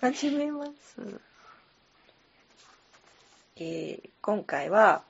[0.00, 0.96] 始めます。
[3.56, 5.02] えー今回は、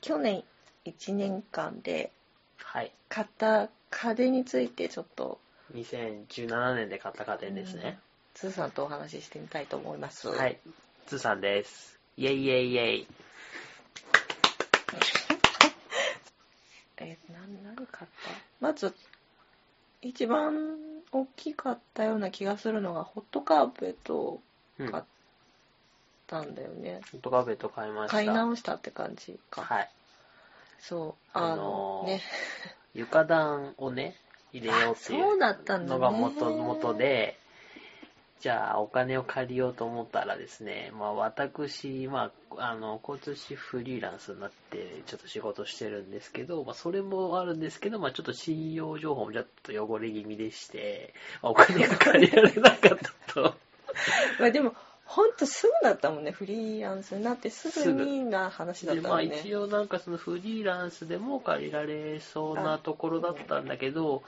[0.00, 0.42] 去年
[0.84, 2.10] 1年間で
[2.58, 2.92] はい。
[3.08, 5.38] 買った家電についてちょっと、
[5.74, 7.98] 2017年で買った家電ですね。
[8.34, 10.28] つーさんとお話ししてみたいと思います。
[10.28, 10.46] は。
[10.46, 10.58] い。
[11.06, 11.98] つーさんです。
[12.16, 13.06] イェイイェイイェイ。
[16.98, 18.30] えー、何、何買った？
[18.60, 18.94] まず、
[20.02, 24.40] 一番大きかったような気がするのが、ホットカーペット。
[24.78, 25.04] 買っ
[26.26, 27.00] たんだよね。
[27.12, 28.16] ホットカーペット買いました。
[28.16, 29.62] 買い直したって感じか。
[29.62, 29.90] はい。
[30.78, 31.30] そう。
[31.32, 32.20] ああの、のーね。
[32.94, 34.16] 床暖をね、
[34.52, 37.38] 入れようっていううだったんだねのが元々で、
[38.40, 52.78] じゃあお金を借りようと思ったらですね、まあ私、まあ、あの、交通士フリーランスになってちょっと仕事してるんですけど、まあそれもあるんですけど、まあちょっと信用情報もちょっと汚れ気味でして、まあお金が借りられなかっ
[53.26, 53.54] たと。
[54.38, 54.74] まあでも、
[55.06, 59.40] ほんとすぐだったもんね、フリーランスになってすぐにな話だったもんね。
[59.44, 64.24] 一応なんかそのフリーランスでも借りられそうなところだったんだけど、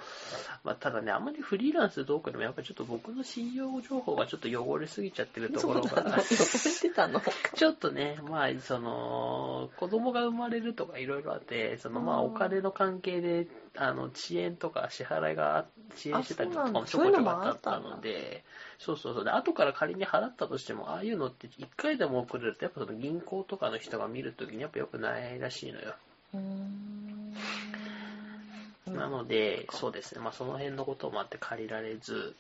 [0.62, 7.20] まあただね、あんまりフリーランスどうかでもやっぱりちょっと僕の信用情報がちょっと汚れすぎちゃってるところが、汚れてたの？
[7.56, 12.34] ちょっとね、まあその、子供が生まれるとかいろいろあって、そのまあうん。
[12.34, 13.48] お金の関係で、
[13.80, 18.44] あの、遅延とか支払いが、支援してたりとかもあちょこちょこあったので、
[18.78, 19.24] そうそうそう。
[19.24, 25.94] で、後から仮に払ったとしても、ああいうのって一回でも遅れると、やっぱその銀行とかの人が見るときにやっぱ良くないらしいのよ。
[28.86, 30.20] なので、そうですね。
[30.20, 32.34] まあその辺のこともあって借りられず、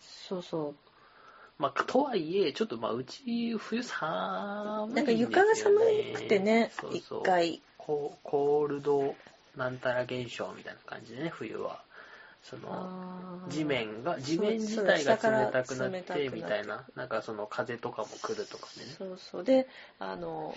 [0.00, 0.74] そうそ
[1.58, 4.90] まあとはいえ、ちょっとまあうち冬寒う。
[4.92, 4.94] いね。
[4.94, 5.80] なんか床が寒
[6.14, 7.60] くてね、一回。
[7.78, 9.14] ココールド
[9.58, 11.82] なんたら現象みたいな感じでね、冬は。
[12.42, 12.88] その、
[13.50, 18.92] 地面が、う地面自体が冷たくなってて、みたいな、なんかその風とかも来るとかでね。
[18.96, 19.44] そうそう。
[19.44, 19.66] で、
[19.98, 20.54] あの、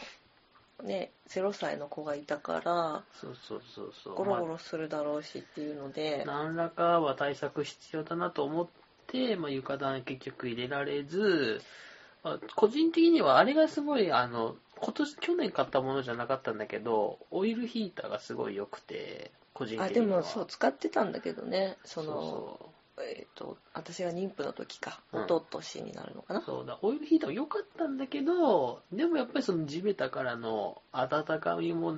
[0.84, 4.16] ね、0歳の子がいたから、そうそうそうそう。
[4.16, 8.68] ゴロゴまロするだろうしっていうのであ、何らかは対策必要だなと思っ
[9.08, 11.62] て、まあ、床暖結局入れられず、
[12.24, 20.08] まあ、個人的にはあれがすごい、あの、今年、去年買ったものじゃなかったんだけど、オイルヒーターがすごい良くて、個人あ、的には。
[20.08, 22.72] でもそう、使ってたんだけどね、その、そう
[23.04, 25.24] えっ、と、私が妊婦の時か、うん。
[25.24, 26.42] おととしになるのかな。
[26.42, 31.98] そうだ、オイルヒーターも良かったんだけど、でもやっぱりその地べたからの温かみも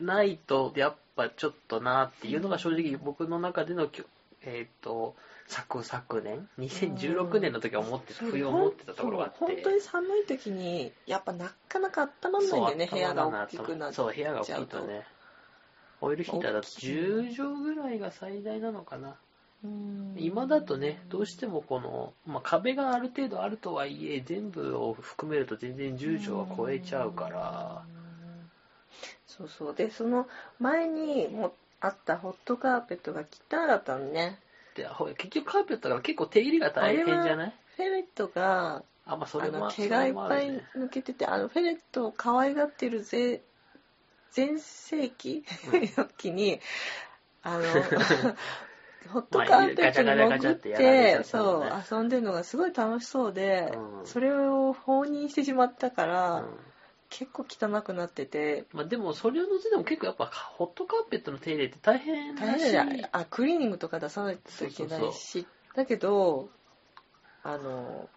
[0.00, 4.04] ないと、やっぱちょっとなっていうのが正直僕の中でのきょ、
[4.46, 5.14] えっ、と、
[5.46, 9.36] 昨昨年、2016年の時は思ってた、冬思ってたところがあって。
[9.38, 15.06] 本当に寒い時に、やっぱなかなか温まんないんだよね、部屋が大きくなっちゃそう、部屋が大きいとね。
[16.00, 19.16] オイルヒーターだと10畳ぐらいが最大なのかな。
[19.64, 20.14] うん。
[20.18, 28.50] 今だとね、どうしてもこの、まあ、壁がある程度あるとはいえ、全部を含めると全然10畳は超えちゃうから、うん。
[29.26, 29.74] そうそう。
[29.74, 30.28] で、その
[30.58, 31.54] 前にも
[31.84, 34.38] あったホットカーペットが汚かったのね。
[34.74, 37.52] でほ結局カーペットが結構手入れが大変じゃない？
[37.76, 43.42] フェレットが、あ、まあそあれもの毛がいっぱい抜けてて、あのフェレットを可愛がってるぜ
[44.32, 45.44] 全盛期
[45.96, 46.60] の時に、
[47.42, 47.62] あの、
[49.12, 54.06] ホットカーペットに潜っってそう、遊んでるのがすごい楽しそうで、うん。
[54.06, 56.46] それを放任してしまったから、うん
[57.16, 66.48] 結構汚くなってて、まあでもそれを除いても結構やっぱホットカーペットの手入れって大変大だし変だよあ、クリーニングとか出さないといけないし、だけど、
[67.44, 68.08] あの、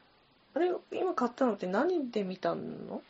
[0.56, 3.04] あれ、今買ったのって何で見たの？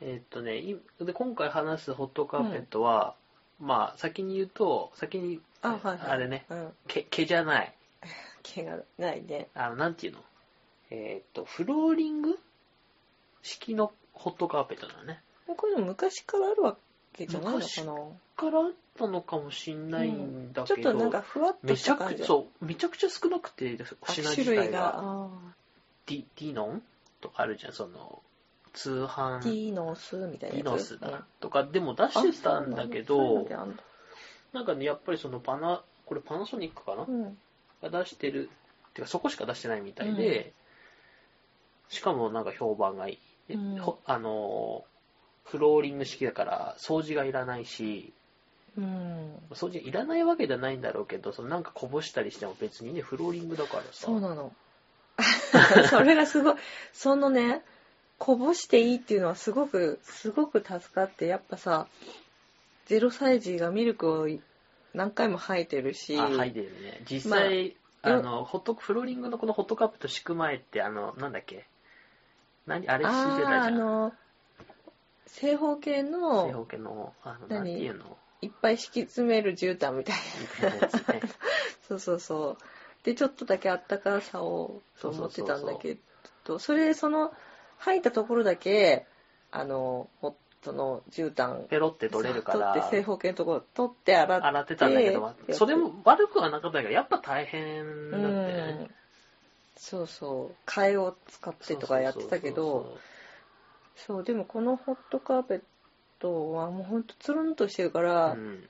[0.00, 3.14] えーっとね、いで今回話すホットカーペットは、
[3.60, 5.98] まあ先に言うと、先に、あ、はいはい。
[6.00, 6.72] あれね、うん。
[6.88, 7.74] 毛毛じゃない。
[8.42, 9.48] 毛がないね。
[9.54, 10.20] あの、なんていうの？
[10.90, 12.38] えーっと、フローリング
[13.42, 15.20] 式のホットカーペットなのね。
[15.54, 16.76] こういうの昔からあるわ
[17.12, 17.94] けじゃないの昔かな？
[18.36, 24.62] からあったのかもしんないんだけど、ちょっとなんかふわっとめちゃくちゃ、そう、めちゃくちゃ少なくて、あ品種類が。
[24.62, 24.98] 自体が。
[24.98, 25.30] あ
[26.06, 26.82] ディディノン
[27.20, 28.22] とかあるじゃん、その、
[28.72, 29.40] 通販。
[29.40, 30.66] ーディノスみたいなデやつ？
[30.68, 31.64] ィノスだ、うんとか。
[31.64, 33.48] でも出してたんだけど、あそうなんだ。
[33.48, 33.74] そういうの
[34.52, 37.38] なんかね、やっぱりそのパナ、これパナソニックかな、うん。
[37.82, 38.50] が出してる、
[38.94, 40.52] てかそこしか出してないみたいで、
[41.88, 43.18] しかもなんか評判がいい。
[43.48, 43.78] でうん。
[43.80, 44.95] ほあのー、
[45.46, 48.12] フローリング式だから掃除がいらないし、
[48.76, 49.36] うん。
[49.52, 53.90] 掃除いらないわけじゃないんだろうけど、そのなんかこぼしたりしても別にね、フローリングだからさ。
[53.92, 54.52] そうなの。
[55.88, 56.54] それがすごい、
[56.92, 57.62] そのね、
[58.18, 61.86] こぼしていいっていうのはすごく、すごく助かって、やっぱさ、
[62.88, 64.28] 0歳児がミルクを
[64.94, 67.02] 何回も吐いてるし、あ、はいでるね。
[67.08, 71.66] 実際、あの、ホット、フローリングのこのホットカット敷く前って、あの、なんだっけ？
[72.66, 72.88] 何？
[72.88, 73.64] あれ敷いてたじゃん。
[73.66, 74.12] あの、
[75.26, 77.48] 正方形正の方形の、あの、何？
[77.48, 78.16] なんていうの？
[78.42, 81.02] いっぱい敷き詰める絨毯みたいみたいなやつね。
[81.08, 81.20] な。
[81.88, 82.56] そうそうそう。
[83.04, 85.96] で、ちょっとだけあったかさをと思ってたんだけ
[86.44, 87.32] ど、それ、その、
[87.78, 89.06] 入ったところだけ、
[89.50, 92.72] あの、ホットの絨毯、ペロって取れるから。
[92.72, 94.46] 取って正方形のところ取って洗って。
[94.46, 98.90] 洗ってたんだけど、でそれも悪くはなかったけど、やっぱ大変だったようねん。
[99.76, 100.68] そうそう。
[100.68, 102.98] 替えを使ってとかやってたけど、そう、
[104.24, 105.60] でもこのホットカーペッ
[106.18, 108.68] トはもうほんとつるんとしてるかそうそうら、うん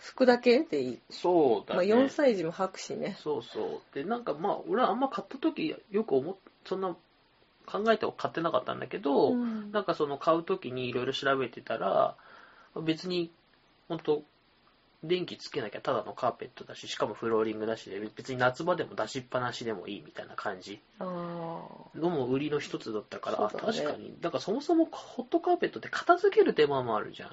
[0.00, 0.90] 拭くだけでいい。
[0.90, 1.86] まあそうだね。
[1.86, 3.16] 4歳児も履くしね。
[3.20, 3.94] そうそう。
[3.94, 6.94] で、なんかまあ、俺はあんま買った時、よく思っ、そんな
[7.66, 12.14] 考えては買ってなかったんだけど、うんなんかその買う時にいろいろ調べてたら、
[12.84, 13.30] 別に、
[13.88, 14.22] 本当
[15.04, 20.80] 電気つけなきゃただのカーペットだし、しかもフローリングだしで、別に夏場でも出しっぱなしでもいいみたいな感じ。
[20.98, 23.60] あのも売りの一つだったから、ね。
[23.60, 24.16] 確かに。
[24.20, 27.30] だからそもそもホットカーペットって片付ける手間もあるじゃん。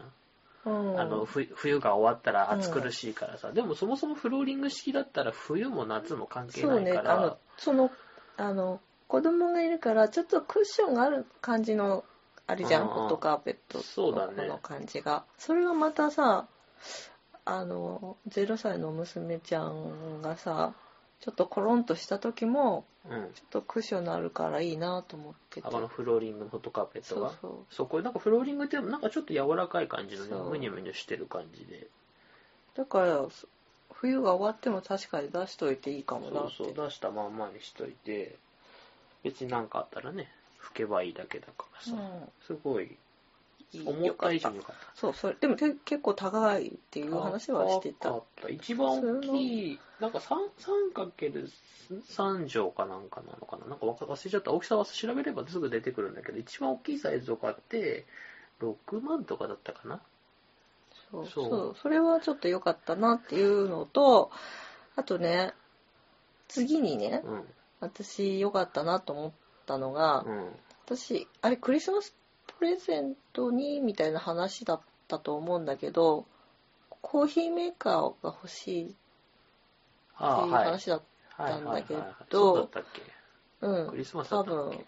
[0.66, 1.06] あ。
[1.06, 7.92] の、ふ冬が終わったら暑苦しいからさ、でもそもそもフローリング式だったら冬も夏も関係そうね、ないから、あの、その、
[8.38, 12.04] あの、子供がいるから、ちょっとクッションがある感じの、
[12.48, 12.94] あるじゃん、うんうん。
[12.94, 14.48] ホットカーペットそうだね。
[14.48, 15.24] の感じが。
[15.38, 16.48] それがまたさ、
[17.46, 20.74] あの、0歳の娘ちゃんがさ、
[21.20, 23.32] ちょっとコロンとした時も、うん。
[23.34, 25.68] ちょっとクッションのあるからいいなと思ってて。
[25.68, 27.32] あこのフローリングのホットカーペットが。
[27.42, 27.88] そうそう。
[27.88, 31.88] これなんかフローリングってなんかちょっと柔らかい感じのね、ムニュムニュしてる感じで。
[32.76, 33.26] だから、
[33.94, 36.56] 冬が終わっても確かに出しといていいかもなって。
[36.58, 38.36] そうそう、出したまんまにしといて、
[39.24, 42.98] 別になんかあったらね、拭けばいいだけだからさ、うんすごい
[43.86, 44.74] 思った以上かった。
[44.96, 48.10] そう、それ、でもて結構高いっていう話はしてた。
[48.10, 51.52] 高かった一番大きい、なんか 3×3
[52.48, 54.52] 畳かなんかなのかななんか忘れちゃった。
[54.52, 58.06] 大きさは調べればすぐ出てくるんだけど、一番大きいサイズを買って、
[58.62, 60.02] 6万とかだったかな
[61.12, 64.32] そうそうそうそれはちょっと良かったなっていうのと、
[64.96, 65.54] あとね、
[66.48, 67.44] 次にね、うん。
[67.82, 69.32] 私良かったなと思っ
[69.66, 70.48] たのが、うん。
[70.86, 72.16] 私、あれクリスマス
[72.60, 76.26] プレゼントにみたいな話だったと思うんだけど、
[77.02, 78.98] コーヒーメーカーが欲しいっていう。
[80.52, 81.02] 話だっ
[81.38, 83.02] はいたんだけどはいはいはいそうだったっけ？
[83.62, 84.86] うんクリスマスだったっけ？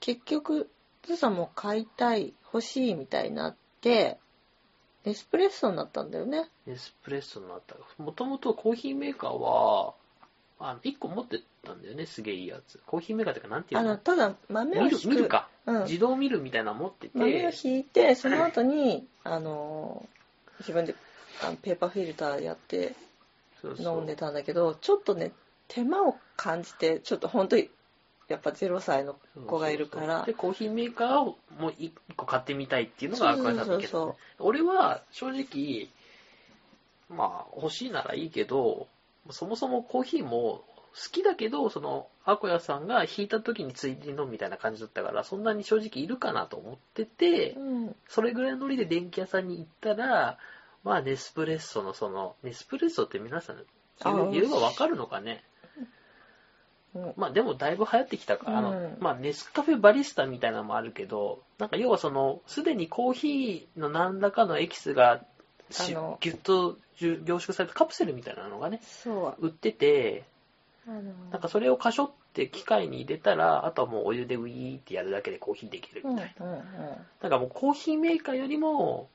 [0.00, 0.70] 結局、
[1.02, 4.18] ズさんも買いたい、欲しいみたいになって、
[5.04, 6.48] エスプレッソになったんだよね。
[6.66, 7.76] エスプレッソになった。
[8.02, 9.94] もともとコーヒーメーカーは、
[10.58, 12.80] あの、1個持ってたんだよね、すげえいいやつ。
[12.86, 13.90] コーヒーメーカーってか、なんていうの？
[13.90, 15.08] あの、ただ豆をミル、引く。
[15.08, 15.47] ミルか。
[15.68, 15.82] うん。
[15.84, 20.08] 自動ミルみたいなの持ってて、豆を引いて、その後に、あの、
[20.60, 20.94] 自分で
[21.42, 22.94] あのペーパーフィルターやって
[23.60, 23.98] そうそう。
[23.98, 25.32] 飲んでたんだけど、ちょっとね、
[25.68, 27.68] 手間を感じて、ちょっと本当に、
[28.28, 29.16] やっぱ0歳の
[29.46, 30.24] 子がいるから。
[30.24, 35.88] で、コーヒーメーカーをもう1個買ってみたいっていうのがアクアさんの意見だそうね俺は正直、
[37.08, 38.86] まあ欲しいならいいけど、
[39.30, 40.64] そもそもコーヒーも好
[41.10, 47.96] きだけど、その、アコヤさんが引いた時についでに飲むみたいな感じだったから、そんなに正直いるかなと思ってて、うん。
[48.06, 50.36] それぐらいのノリで電気屋さんに行ったら、
[50.84, 53.56] まあネスプレッソのその、ネスプレッソって皆さん
[54.02, 55.42] あ言えばわかるのかね？
[56.94, 65.22] うんまあでもだいぶ流行ってきたから、あのうん、まあネスカフェバリスタみたいなのもあるけど、なんか要はその、すでにコーヒーの何らかのエキスが
[65.70, 68.80] ギュッと凝縮されたカプセルみたいなのがね。
[69.38, 70.24] 売ってて、
[71.30, 76.46] なんかそれをカショって機械に入れたら、あとはもうお湯でウィーってやるだけでコーヒーできるうんうんみたいな。
[76.46, 76.62] うん。
[77.22, 79.08] なんかもうコーヒーメーカーよりも、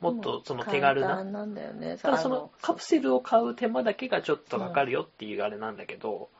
[0.00, 1.22] もっとその手軽な。
[1.24, 1.98] なんだよね。
[1.98, 6.30] ただそあのカプセルを買う手間だけがちょっとかかるよっていうあれなんだけど、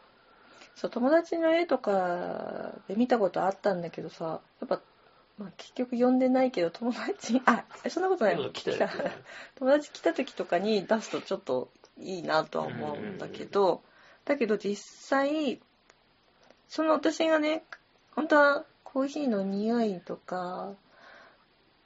[0.80, 4.80] そう友達の絵とかで見たことあったんだけどさやっぱ、
[5.36, 8.88] まあ、結局呼んでないけど友達あそんなことない今度来た
[9.56, 13.82] 友達来た時とかに出すとちょっといいなとは思うんだけど、
[14.24, 15.60] だけど実際
[16.70, 17.64] その私がね
[18.14, 20.72] 本当はコーヒーの匂いとか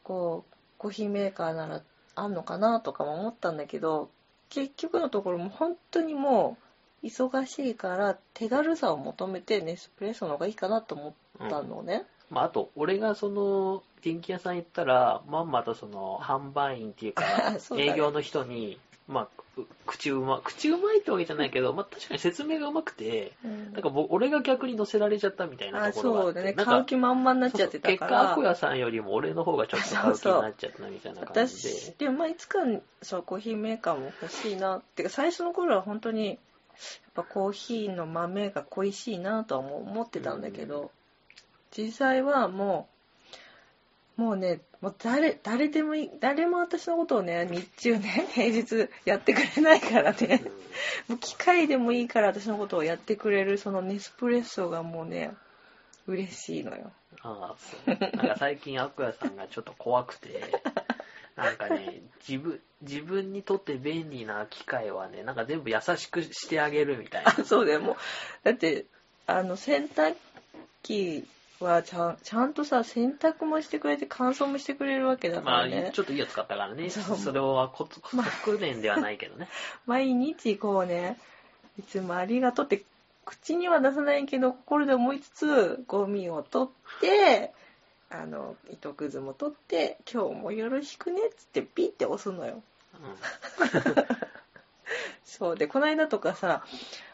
[0.03, 1.83] こうコーヒーメーカーなら
[2.14, 4.11] あんのかなとかも思ったんだけど
[4.50, 6.59] 結局のところもう本当にも
[7.03, 11.14] う忙しいから手軽さを求めてネスプレッソの方がいいかなと思
[11.45, 17.25] ったのね、まあ、あと、俺がその、電気屋さん行ったら、まんまとその、販売員っていうか
[17.76, 23.73] 営業の人に、まあ、う口うま、口うまいってわけじゃないけど、まあ、確かに説明がうまくて、うん。
[23.73, 26.64] なんか僕、俺が逆に乗せられちゃったみたいなあところがあって、そうだね。
[26.64, 31.94] 買う気満々になっちゃってた結果、からアコヤさんよりも俺の方がちょっと買う気になっちゃったなみたいな感じ私で。
[31.99, 32.61] でもまあいつか
[33.02, 35.02] そうコーヒーメーカーも欲しいなって。
[35.02, 36.38] か最初の頃は本当に
[37.14, 40.90] ぱコーヒーの豆が恋しいなとは思ってたんだけど、
[41.76, 42.93] 実際はもう、
[44.16, 50.42] もうね、もう誰、誰でもいい、誰も私のことをね、日中ね、 平日やってくれないからね、
[51.09, 55.35] もう機械でもいいから私のことをやってくれるそのネスプレッソがもうね、
[56.06, 56.92] 嬉しいのよ。
[57.23, 57.99] ああ、そう。
[58.16, 60.52] なんか最近、アクアさんがちょっと怖くて、
[61.35, 67.30] なんかね、自分、自分にとって便利な機械はね、なんか全部優しくしてあげるみたいな。
[67.30, 67.97] あそうだよ、もう。
[68.44, 68.85] だって、
[69.26, 70.16] あの、洗濯
[70.83, 71.26] 機
[71.64, 75.90] はちゃんちゃんとさ、洗濯もしてくれて乾燥もしてくれるわけだかまあ、らね。
[75.92, 76.90] ちょっといいやつ買ったからね。
[76.90, 78.00] そうそれはコツ、
[78.44, 79.49] 国連ではないけどね。
[79.87, 81.18] 毎日こうね、
[81.78, 82.85] いつもありがとうって、
[83.25, 87.52] 口には出さないけど、心で思いつつ、ゴミを取って、
[88.11, 92.62] あの、糸くずも取って、今日もよろしくねっつってピッて押すのよ。
[95.25, 96.64] そうで、この間とかさ、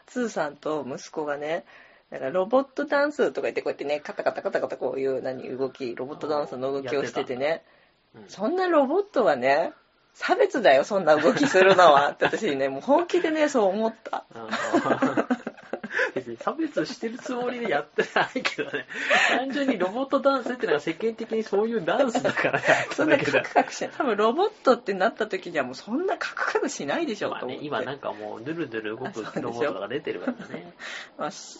[0.06, 1.64] つーさんと息子がね、
[2.10, 7.62] なんかロボットダンスとか言ってこうやってね、カタカタカタカタこういう何動き、ロボットダンスの動きをしててね、
[8.28, 9.72] そんなロボットはね、
[10.14, 12.10] 差別だよ、そんな動きするのは。
[12.10, 14.24] って私ね、もう本気でね、そう思った。
[14.34, 15.40] うん
[16.14, 18.86] 別に差別してるつもりでやってないけどね。
[19.30, 22.60] 単純にロボットダンスってのが世間的にそういうダンスだから
[22.92, 23.54] そんなカク。
[23.54, 23.90] カクしない。
[23.96, 30.72] 多分ロボットってなった時にはもうそんなカクカクしないでしょ、まあと思って。、ね今なんかもうヌルヌル動くロボットが出てるからね。
[31.18, 31.58] まあ、し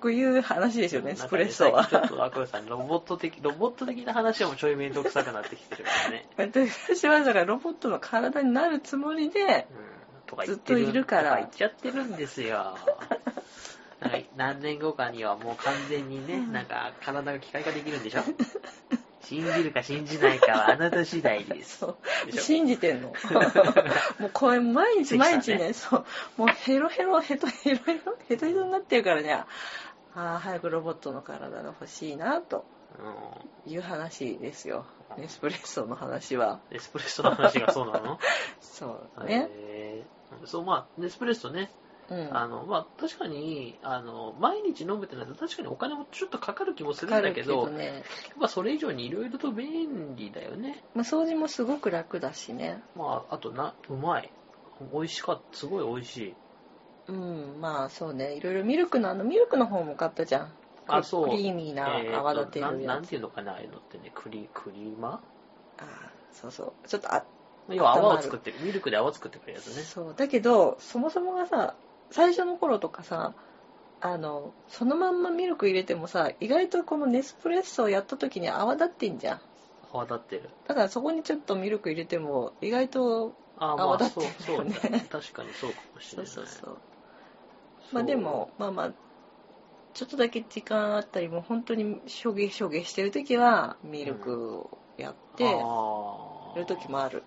[0.00, 1.86] こういう話ですよね、スプレッソは。
[1.86, 6.26] ちょっとアクロさん、ロボット的、ロボット的な話はもうちょい面倒くさくなってきてるからね。
[6.36, 9.66] 私はだからロボットの体になるつもりで。
[10.44, 12.76] ずっといるから言っちゃってるんですよ。
[14.36, 18.22] 何年後かにはもう完全にね、なんか体が機械化できるんでしょ
[19.28, 21.84] 信じるか信じないかはあなた次第です。
[22.30, 23.08] 信じてんの？
[24.20, 26.04] もうこれ毎日毎日ね、そう、
[26.36, 29.46] もうヘロヘロ、ヘトヘロヘロ、ヘトヘトになってるからね、あ
[30.14, 32.64] あ、早くロボットの体が欲しいな、と
[33.66, 34.86] ういう話ですよ。
[35.18, 36.60] ネスプレッソの話は。
[36.70, 36.74] ん。
[36.74, 38.20] エスプレッソの話がそうなの？
[38.60, 39.48] そうね。
[40.44, 41.70] そう、まあ、エスプレッソね、
[42.08, 42.36] うん。
[42.36, 48.02] あの、まあ、確かに、あの、毎日飲むってなると確かにお金もちょっとかかる気もするんだけど、どね。
[48.36, 50.84] まあ、それ以上にいろいろと便利だよね。
[50.94, 52.82] まあ、掃除もすごく楽だしね。
[52.94, 54.30] まあ、あとな、うまい。
[54.92, 55.58] 美味しかった。
[55.58, 56.36] すごい美味しい。
[57.08, 58.34] うん、まあそうね。
[58.34, 60.52] いろいろミルクの、あのミルクの方も買ったじゃん。
[60.88, 63.08] あそうクリーミーな泡立てなんなんるやつ。
[63.10, 65.20] ていうのかな、ああいうのってね、クリ、クリーマ
[65.78, 65.84] あ
[66.32, 66.88] そうそう。
[66.88, 68.56] ちょっとあ、ー要は泡を作ってる。
[68.64, 69.82] ミルクで泡作ってくれるやつね。
[69.82, 70.14] そう。
[70.16, 71.74] だけど、そもそもがさ、
[72.10, 73.34] 最初の頃とかさ、
[74.00, 79.40] あの、そのまんまミルク入れてもさ、意外とこのネスプレッソをやった時に泡立ってんじゃん。
[79.92, 80.50] 泡立ってる。
[80.68, 85.06] だからそこにちょっとミルク入れても、意外と、ああ、まあ、泡立そうって、るそうよねだね。
[85.10, 86.32] 確かにそうかもしそれない。
[86.32, 86.78] うそうそう。
[87.92, 88.92] まあでも、まあまあ、
[89.94, 95.50] ちょっとだけ時間あったり、もう本当にしょげしょげしてる時は、ミルクをやって、や
[96.56, 97.22] る時もある。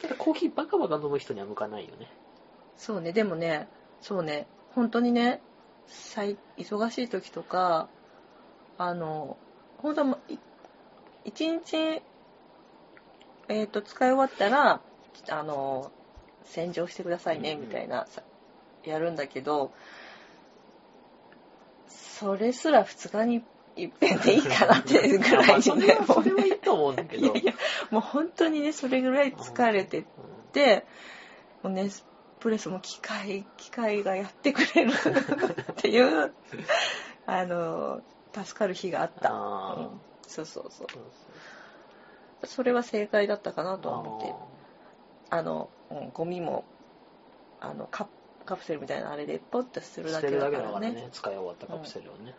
[0.00, 2.06] ただコーヒーバカバカ飲む人には向かないよね。
[2.80, 3.68] そうね、でもね、
[4.00, 5.42] そうね、本当にね、
[5.86, 7.90] 最忙しい時とか、
[8.78, 9.36] あの、
[9.76, 10.18] 本当は
[11.26, 12.00] 一日、
[13.48, 14.80] えっ、と、使い終わったら、
[15.28, 15.92] あの、
[16.44, 18.22] 洗浄してくださいね、うんみたいな、さ
[18.84, 19.72] やるんだけど、
[21.86, 23.44] それすら2日に
[23.76, 27.26] 一遍でいいかなっていうぐらいにね、まあそれはいいと思うんだけど。
[27.26, 27.52] いやいや、
[27.90, 30.06] もう本当にね、それぐらい疲れてうん
[30.54, 30.86] で、
[31.62, 32.06] もうネス
[32.40, 34.92] プレッソも機械、機械がやってくれる
[35.72, 36.32] っていう、
[37.26, 38.00] あの、
[38.32, 39.32] 助かる日があった。
[39.32, 42.46] うんそうそうそう。
[42.46, 44.34] それは正解だったかなとは思ってる。
[45.28, 46.64] あの、うん、ゴミも、
[47.60, 48.08] あの、カ
[48.46, 50.92] カプセルみたいなあれでポッとするだけだからね。
[50.92, 52.34] ね、使い終わったカプセルをね。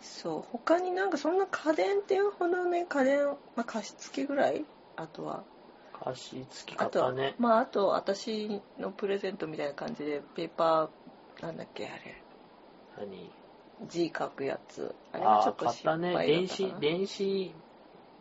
[0.00, 4.64] そう、他になんかそんな家電っていうほどね、家電、まあ、加湿器ぐらい
[4.96, 5.42] あとは。
[6.04, 7.34] 加湿器あとは、型ね。
[7.38, 12.22] まあ、あと、私のプレゼントみたいな感じで、ペーパー、なんだっけ、あれ、
[12.98, 13.30] 何？
[13.88, 14.94] 字書くやつ。
[15.12, 16.26] あれはああ、ちょっとったね。
[16.26, 17.52] 電子電子、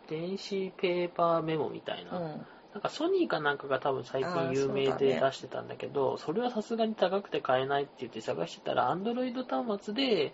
[0.09, 2.17] 電子ペーパーメモみたいな。
[2.17, 2.45] うん。
[2.73, 10.33] なんかソニーかなんかが多分最あ近ー有名で出してたんだけど、それはさすがに高くて買えないって言って探してたら、アンドロイド端末で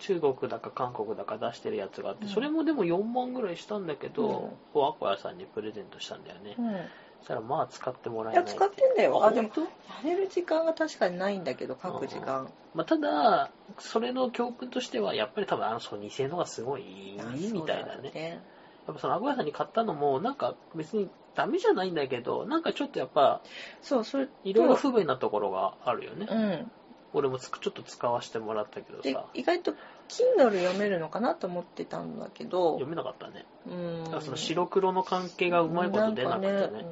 [0.00, 6.56] 中国だか韓国だか出してるやつがあって、うんそれもでも4万ぐらいしたんだけど、うんアコヤさんにプレゼントしたんだよね。
[6.58, 6.72] うん。
[7.20, 9.24] そしたらまあ使ってもらえいや、ない使ってんだよ。
[9.24, 9.48] あ、でも、
[10.04, 12.48] やれる時間が確かにないんだけど、書く時間。
[12.74, 18.42] まあ、ただ、それの教訓としては、やっぱり多分あのソニー製のがすごいいいあみたいだね。
[18.86, 23.40] やっぱそのアゴヤさんに買ったのも、なんか別にダメじゃないんだけど、なんかちょっとやっぱ、
[23.80, 26.26] そう、それと、いろいろ不便なところがあるよね。
[26.30, 26.70] うん。
[27.14, 29.72] 俺もつくちょっと使わせてもらったけどでさ、、意外と
[30.08, 32.74] Kindle 読めるのかなと思ってたんだけど。
[32.74, 33.46] 読、めなかったね。
[33.66, 34.04] うん。
[34.04, 36.52] だからその白黒の関係がうまいこと出なくてね。
[36.52, 36.60] なん。
[36.60, 36.84] なんかね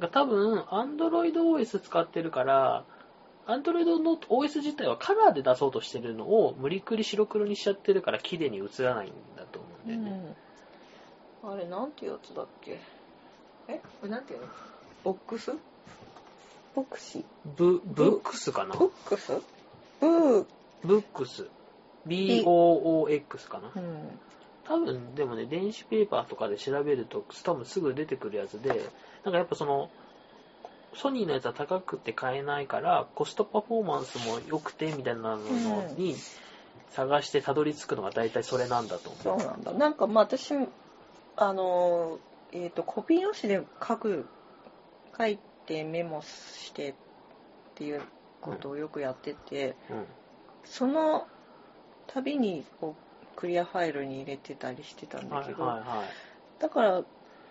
[0.00, 2.84] か多分、Android OS 使ってるから、
[3.46, 10.36] Android の OS 自体はカラーで出そうとしてるのを無理くり白黒にしちゃってるから綺麗に映らないんだと思うんうだよね。
[11.42, 12.78] ん、あれなんていうやつだっけ？
[13.68, 13.78] え？
[13.78, 14.46] これなんていうの？
[15.02, 15.52] ボックス？
[16.74, 17.24] ボクシ
[17.56, 18.74] ブ、ブックスかな？
[18.74, 19.32] ボックス？
[20.00, 20.46] ブー、
[20.84, 21.46] ブックス。
[22.06, 23.72] BOOX かな？
[23.74, 24.18] うん、
[24.64, 28.90] 多分、でもね、電子ペーパーとかで調べると、多分すぐ出てくるやつで、
[29.24, 29.90] なんかやっぱその、
[30.94, 35.38] ソニーのやつは高くて買えないから、コストパフォーマンスも良くて、みたいなの
[35.96, 36.16] に
[36.90, 39.40] 探してたどり着くのが大体それなんだと思う。
[39.40, 39.72] そうなんだ。
[39.72, 40.54] なんかまあ私
[41.36, 42.18] あの
[42.52, 44.26] えっ、とコピー用紙で書く
[45.16, 46.94] 書いてメモしてっ
[47.74, 48.00] ていう
[48.40, 50.04] ことをよくやってて、うん。
[50.64, 51.26] その
[52.06, 56.62] 度にこうクリアファイルに入れてたりしてたんだはいけど、はいはい。
[56.62, 57.02] だから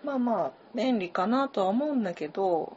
[0.04, 2.76] まあまあ便利かなとは思うんだけど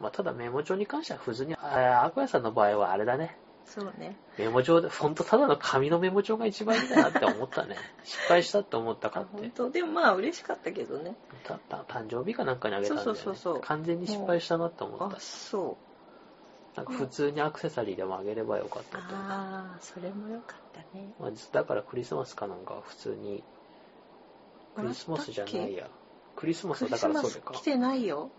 [0.00, 3.36] まあ、ただメモ帳に関しては普通に、あアクアさんの場合はあれだね。
[3.66, 7.76] そうねメモ帳で、ほんとただの紙のメモ帳が一番いいんだなって思ったね。
[8.04, 9.50] 失敗したって思ったかあって本。
[9.50, 13.18] 当でもまあ嬉しかったけどねたた誕生日かなんかにあげたんだよ、ね。
[13.18, 15.20] そうそうそうそう完全に失敗したなって思っあた。
[15.20, 15.86] そう
[16.76, 19.00] なんか普通にアクセサリーでもあげればよかったう。
[19.02, 23.42] ああそれもよかったねまあ、だからクリスマスかなんかは普通に、
[24.76, 25.88] クリスマスじゃないや。
[26.36, 27.54] クリスマスはだからそれか。
[27.54, 28.30] ス来てないよ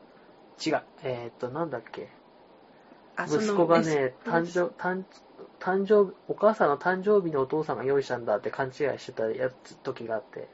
[0.64, 0.82] 違う。
[1.04, 2.10] えー、っと、なんだっけ？
[3.18, 5.04] あ息子がね、誕生、誕
[5.60, 10.48] 誕生日、お母さんの誕生日にお父さんが用意したんだって勘違いしてたやつ、時があって。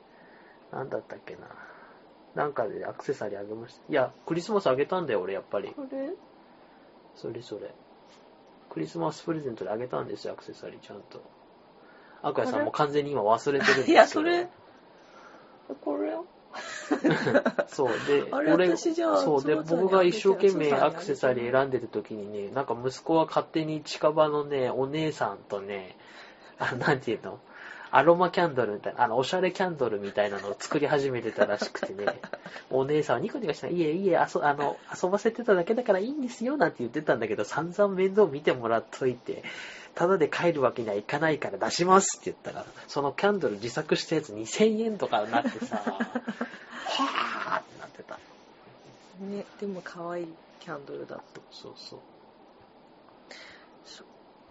[0.71, 1.41] なんだったっけな。
[2.35, 3.81] なんかでアクセサリーあげました。
[3.89, 5.69] いや、クリスマスあげたんだよ、俺、やっぱり。
[5.75, 6.13] これ？
[7.15, 7.73] それそれ。
[8.71, 11.21] クリスマスプレゼントであげたんですよ、アクセサリーちゃんと。
[12.23, 13.87] アクヤさんも完全に今忘れてるんですけど。
[13.91, 14.47] いやそれ
[15.83, 16.25] これよ
[17.67, 25.95] そう、で、あれ俺、私じゃあそう、で、僕が一生懸命アクセサリー選んでる時にね、なんか息子は勝手に近場のね、お姉さんとね、
[26.59, 27.39] あなんていうの？
[27.95, 32.21] アロマキャンドルみたいな、あの、おしゃれキャンドルみたいなのを作り始めてたらしくてね、
[32.71, 33.83] お姉さんはニコニコして、い。
[33.83, 39.43] えいえ、あそ、あの、遊ばせてただけだからいいんですよ、なんて言ってたんだけど、散々面倒見てもらっといて、
[39.95, 48.17] ただで帰るわけにはいかないから出しますって言ったら、そのキャンドル自作したやつ2000円とかになってさ、 はぁーってなってた。
[49.21, 50.27] ねでも可愛い
[50.59, 51.99] キャンドルだったそうそう。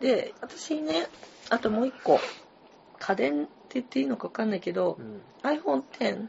[0.01, 1.07] で私ね
[1.51, 2.19] あともう一個
[2.99, 5.23] 家電って言っていいのか分かんないけどう、ん。
[5.43, 6.29] iPhone X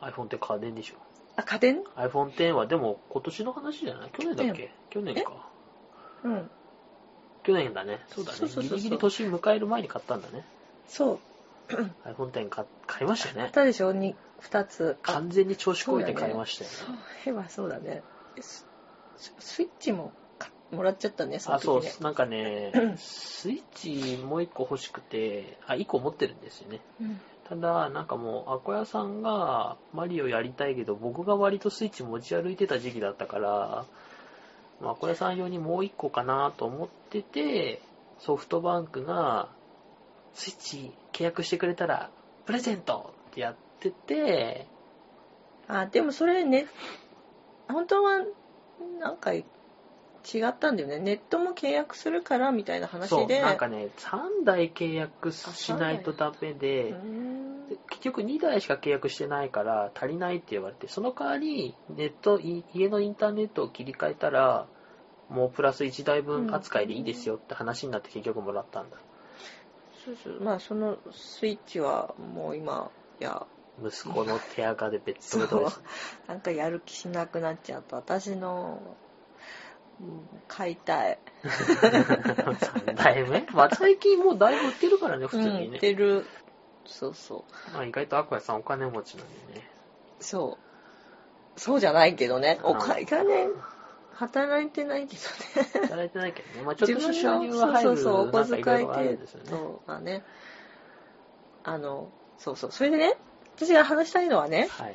[0.00, 0.94] iPhone って家電でしょ。
[1.36, 4.10] あ家電？iPhone X はでも今年の話じゃない？
[4.10, 4.72] 去年だっけ？
[4.90, 5.48] 去年か。
[6.24, 6.50] うん
[7.48, 7.98] 去年だね。
[8.08, 8.38] そうだね。
[8.38, 10.44] そうそうそうそうギリギリ年迎える前に買ったんだね。
[10.86, 11.18] そう
[12.04, 13.34] iPhone X 買買いましたね。
[13.40, 13.92] 買ったでしょ？
[13.92, 16.76] に2つあ完全に調子こいて買いましたよね。
[16.76, 18.02] そういえばそうだね
[18.38, 18.66] ス
[19.38, 26.80] スイッチも買もらっちゃったねそのあ、そう時ね、なんかねうん、 スイッチもう一個欲しくて、あ、一個持ってるんですよね。
[27.00, 33.86] うんただ、なんかもう、アコヤさんがマリオやりたいけど、僕が割とスイッチ持ち歩いてた時期だったから、
[34.80, 37.80] まあこれさん用にもう一個かなと思ってて、
[38.18, 39.48] ソフトバンクが、
[40.34, 42.10] スイッチ契約してくれたら、
[42.46, 44.66] プレゼントってやってて、
[45.68, 46.66] あでもそれね
[47.68, 48.24] 本当は
[48.98, 49.32] なんか
[50.34, 50.98] 違ったんだよね。
[50.98, 56.94] ネットも契約するからみたいな話そう、でなんかね、3台契約しないとダメで
[57.88, 64.66] 結局2台しか契約してないから足りないって言われて、その代わりネット、い家のインターネットを切り替えたら、
[65.30, 68.96] もうプラス1台分扱いでいいですよって話になって結局もらったんだ。
[70.04, 70.42] そうそう。
[70.42, 73.46] まあそのスイッチはもう今いや
[73.82, 75.72] 息子の手垢で別途。
[76.26, 77.96] なんかやる気しなくなっちゃった。
[77.96, 79.07] 私の、うん
[80.46, 81.18] 買いたい。
[81.44, 85.78] 3台目まあ最近もうだいぶ売ってるからね、普通にうん、ね。
[85.78, 86.26] 出る。
[86.86, 87.72] そうそう。
[87.74, 89.68] まあ意外とアクアさんお金持ちなんでね。
[90.20, 90.58] そ
[91.56, 91.60] う。
[91.60, 92.60] そうじゃないけどね。
[92.62, 93.48] おあ金ね
[94.14, 95.22] 働いてないけど
[95.62, 95.88] ね。
[95.88, 96.62] 働いてないけどね。
[96.64, 98.84] まあちょっと収入は入るそうそうそうお小遣い。
[98.84, 99.16] 程
[99.50, 100.24] 度がね。
[101.64, 102.72] あのそうそう。
[102.72, 103.16] それでね
[103.56, 104.94] 私が話したいのはねはい。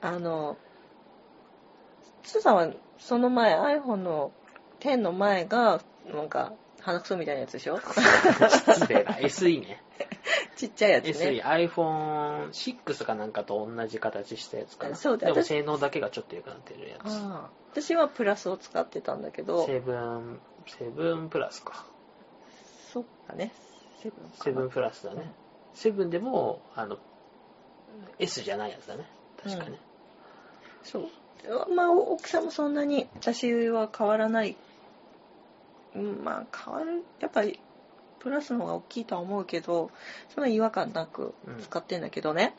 [0.00, 0.56] あの
[2.22, 4.32] つーさんはその前 iPhone の
[4.80, 5.80] 10の前が
[6.12, 7.78] なんか鼻くそみたいなやつでしょ？
[7.78, 9.12] 失礼な。
[9.14, 9.82] SE ね。
[10.56, 11.42] ちっちゃいやつね SE、ね。
[11.42, 14.96] iPhone6 かなんかと同じ形したやつかな。
[14.96, 17.22] そうだでも性能だけがちょっと良くなってるやつ。
[17.72, 21.84] 私はプラスを使ってたんだけど、セブン、セブンプラスか。
[22.92, 23.52] そっかね。
[24.02, 25.30] セブンセブンプラスだね。
[25.74, 26.98] セブンでも、あの、
[28.18, 29.04] S じゃないやつだね。
[29.42, 29.78] 確かね。
[30.82, 31.08] そう。
[31.74, 34.56] まあ、大きさもそんなに私は変わらない。
[35.94, 37.04] うんまあ、変わる。
[37.20, 37.58] やっぱり、
[38.18, 39.90] プラスの方が大きいとは思うけど、
[40.34, 42.54] そんな違和感なく使ってんだけどね。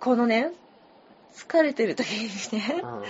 [0.00, 0.52] このね、
[1.34, 3.06] 疲れてる時にねう、んうん。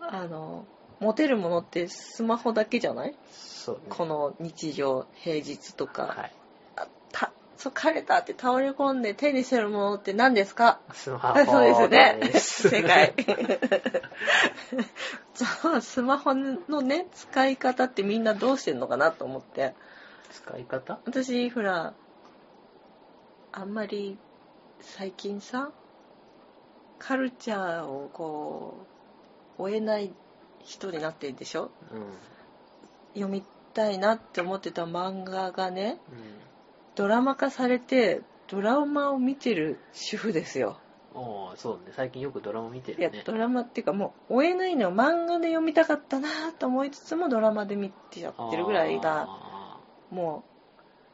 [0.00, 0.64] あの、
[0.98, 3.10] 持てるものってスマホだけじゃない？
[3.10, 3.16] ね。
[3.90, 6.04] この日常、平日とか。
[6.04, 6.32] はい。
[7.70, 10.80] 疲れたって倒れ込んで手にしてるものって何ですか？
[10.92, 13.14] スマホあそうですよね正解。
[15.34, 19.74] じゃあ、スマホのね、使い方ってみんなどうしてんのかなと思って。
[20.30, 20.98] 使い方？
[21.04, 21.94] 私、ほら、
[23.52, 24.18] あんまり
[24.80, 25.70] 最近さ、
[26.98, 28.86] カルチャーをこ
[29.58, 30.12] う、追えない
[30.64, 31.70] 人になってるでしょ？
[31.92, 32.06] うん。
[33.14, 33.42] 読み
[33.74, 36.18] たいなって思ってた漫画がね、うん。
[36.94, 40.78] ドラマ化されて、ドラマを見てる主婦ですよ。
[41.14, 41.92] おーそうね。
[41.94, 43.22] 最近よくドラマ見ていや、るね。
[43.26, 49.78] ドラマっていうかもう追えないのよ漫画で読みたかったなと思いつつもドラマで見てちゃってるぐらいがあ
[50.10, 50.42] も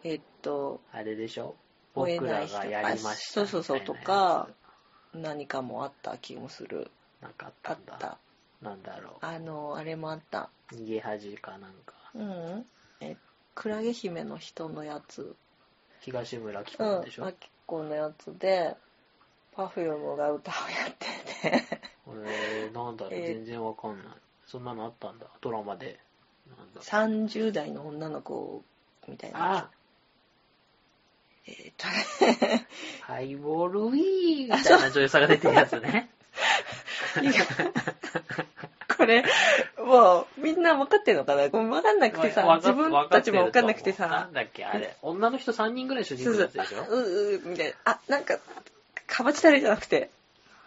[0.05, 1.57] うえっとーあれでしょ？
[1.97, 4.49] 追えない人がやりましそうそうそうとか
[5.12, 8.19] 何かもあった気もするなんかあっあった
[8.62, 10.77] なんだろあのあれもあったう。
[10.77, 11.95] 逃げ恥かなんか。
[12.14, 12.67] うん
[13.01, 13.17] え
[13.57, 15.35] クラゲ姫の人のやつ
[16.01, 18.77] 東村紀うん子でしょ、あきこのやつで
[19.53, 21.07] パフュームが歌をやって
[21.51, 21.65] て。
[22.11, 23.27] えー、なんだろう、えー。
[23.27, 24.07] 全然わかんない。
[24.47, 25.27] そんなのあったんだ？
[25.41, 25.99] ドラマで。
[26.57, 28.63] なんだ30代の女の子
[29.07, 29.57] みたいな。
[29.59, 29.71] あ
[31.47, 31.87] えーっと
[32.47, 32.67] ね。
[33.03, 36.09] ハイボールウィーみたいな女優さんが出てるやつね。
[38.99, 39.25] これ、
[39.79, 41.49] もう、みんな分かってるのかな？
[41.49, 44.09] 分かんなくてさ、自分たちも分かんなくてさ。
[44.09, 44.97] なんだっけ、あれ。
[45.03, 46.83] 女の人3人ぐらい主人公のやつでしょ？
[46.91, 47.49] うう。
[47.49, 47.75] みたいな。
[47.85, 48.39] あ、なんか、
[49.07, 50.11] かばちたりじゃなくて、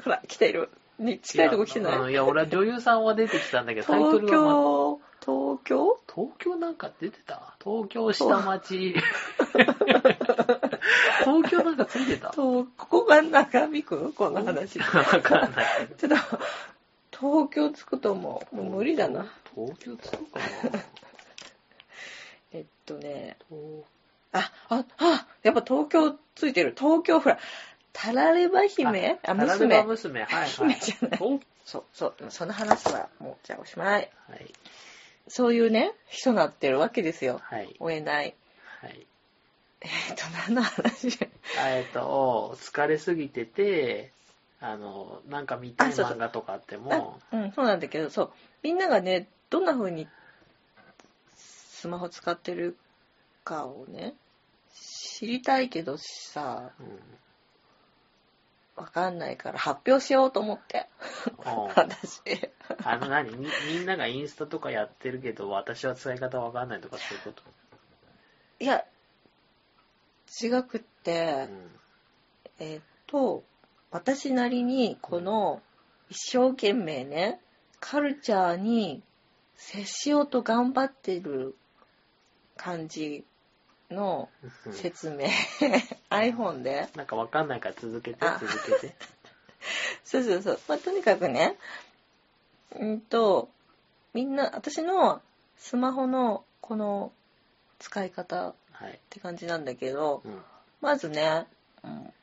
[0.04, 0.70] ほら、来ている。
[0.98, 2.12] に近いとこ来てない？
[2.12, 6.00] いや、俺は女優さんは出てきたんだけど、タイトル東は、ま、京、東京？
[6.13, 7.56] 東京なんか出てた？
[7.63, 8.96] 東京下町。
[11.24, 12.30] 東京なんかついてた？
[12.30, 14.80] ここが長引くこの話。
[14.80, 14.84] ちょ
[15.22, 15.65] かんない。
[15.84, 16.08] っと、
[17.21, 19.31] 東京つくともう、もう無理だな。。
[19.53, 20.45] 東京つくかな
[22.51, 23.86] えっとね、東
[24.31, 26.73] あ、あ、あ、やっぱ東京ついてる。
[26.75, 27.38] 東京、ほら、
[27.93, 29.19] タラレバ姫？
[29.23, 29.84] あ、タラレ娘バ。
[29.84, 30.23] 娘。
[30.23, 30.49] はいはい。
[30.49, 34.10] 姫じゃないおそう、そう、その話はもう、じゃあおしまい。
[34.27, 34.53] はい。
[35.27, 37.39] そういうね、人なってるわけですよ。
[37.43, 37.75] はい。
[37.79, 38.36] 追えない。
[38.81, 39.05] はい。
[39.81, 41.19] えっと、何の話？
[41.60, 44.12] えっと、疲れすぎてて、
[44.62, 48.32] あの、なんか見たい漫画とかあってあも、うん、そうなんだけど、そう。
[48.63, 50.08] みんながね、どんな風に
[51.36, 52.78] スマホ使ってる
[53.43, 54.13] かをね、
[54.74, 57.00] 知りたいけどさ、うん
[58.78, 60.88] わかんないから発表しようと思って。
[61.45, 62.21] おう私。
[62.84, 63.30] あの何？
[63.36, 67.43] みみんながインスタとかやってるけど、私は使い方わかんないとかそういうこと？
[68.60, 68.86] いや、
[70.41, 71.50] 違くっうて、ん。
[72.60, 73.43] えっと、
[73.91, 75.62] 私なりにこの
[76.10, 77.39] 一生懸命ね、
[77.80, 79.04] カルチャーに
[79.56, 81.56] 接しようと頑張ってる
[82.58, 83.23] 感じ
[83.89, 84.30] の
[84.65, 85.27] うん説明、
[86.10, 86.88] iPhone で。
[86.95, 88.95] なんかわかんないから続けて、あ続けて。
[90.04, 90.60] そうそうそう。
[90.67, 91.58] まあ、とにかくね、
[92.80, 93.49] うんと、
[94.13, 95.21] みんな、私の
[95.58, 97.12] スマホのこの
[97.80, 98.99] 使い方っはい。
[99.10, 100.41] て感じなんだけど、うん。
[100.80, 101.45] まずね、
[101.84, 102.13] うん、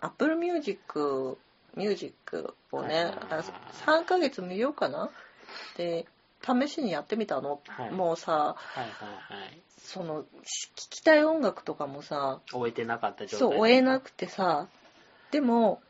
[0.00, 1.38] Apple Music、
[1.74, 3.42] Music をね、あ
[3.86, 5.10] 3ヶ月無料かな？
[5.76, 6.06] で、
[6.42, 7.60] 試しにやってみたの。
[7.66, 9.62] はいもうさ、はいはいはい。
[9.78, 14.68] その、し聞きたい音楽とかもさ、終えてなかった状態そう、追えなくてさ、
[15.30, 15.80] でも、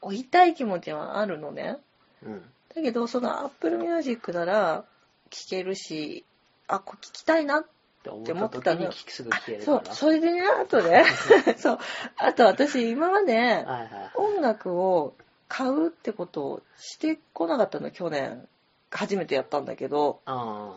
[0.00, 1.76] 追いたい気持ちはあるのね。
[2.22, 2.42] うん。
[2.74, 4.84] だけど、その Apple Music なら
[5.30, 6.24] 聞けるし、
[6.68, 7.66] あ、これ聞きたいなっ
[8.10, 9.94] って思った時に聞きすぐ聞けるそう、から。
[9.94, 11.04] それでね、あとね、
[11.58, 11.78] そう、
[12.16, 13.66] あと私今まで。
[14.14, 15.14] 音楽を
[15.48, 18.46] 買うってことをしてこなかったの、去年。
[18.90, 20.74] 初めてやったんだけど、あ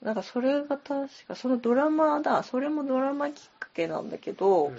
[0.00, 4.34] なんかそれが確か、そのドラマだ、それもドラマきっかけなんだけあ。
[4.34, 4.76] ど、うん。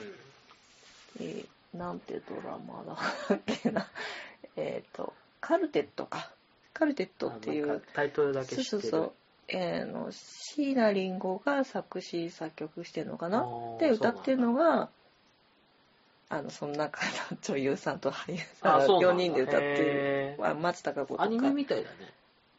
[1.19, 3.87] えーなんてドラマだっけな。
[4.57, 6.29] えっ、と、カルテットか。
[6.73, 8.65] カルテットっていうタイトルだけ知ってる。
[8.65, 9.13] そうそう。
[9.47, 13.45] えーの椎名林檎が作詞作曲してるのかな？
[13.80, 14.89] で歌ってるのが
[16.30, 17.01] あのその中
[17.32, 19.23] の女優さんと俳優さんが4あそうなんだ。
[19.23, 20.45] 人で歌ってる。
[20.45, 21.23] あ松たか子とか。
[21.23, 21.95] アニメみたいだね。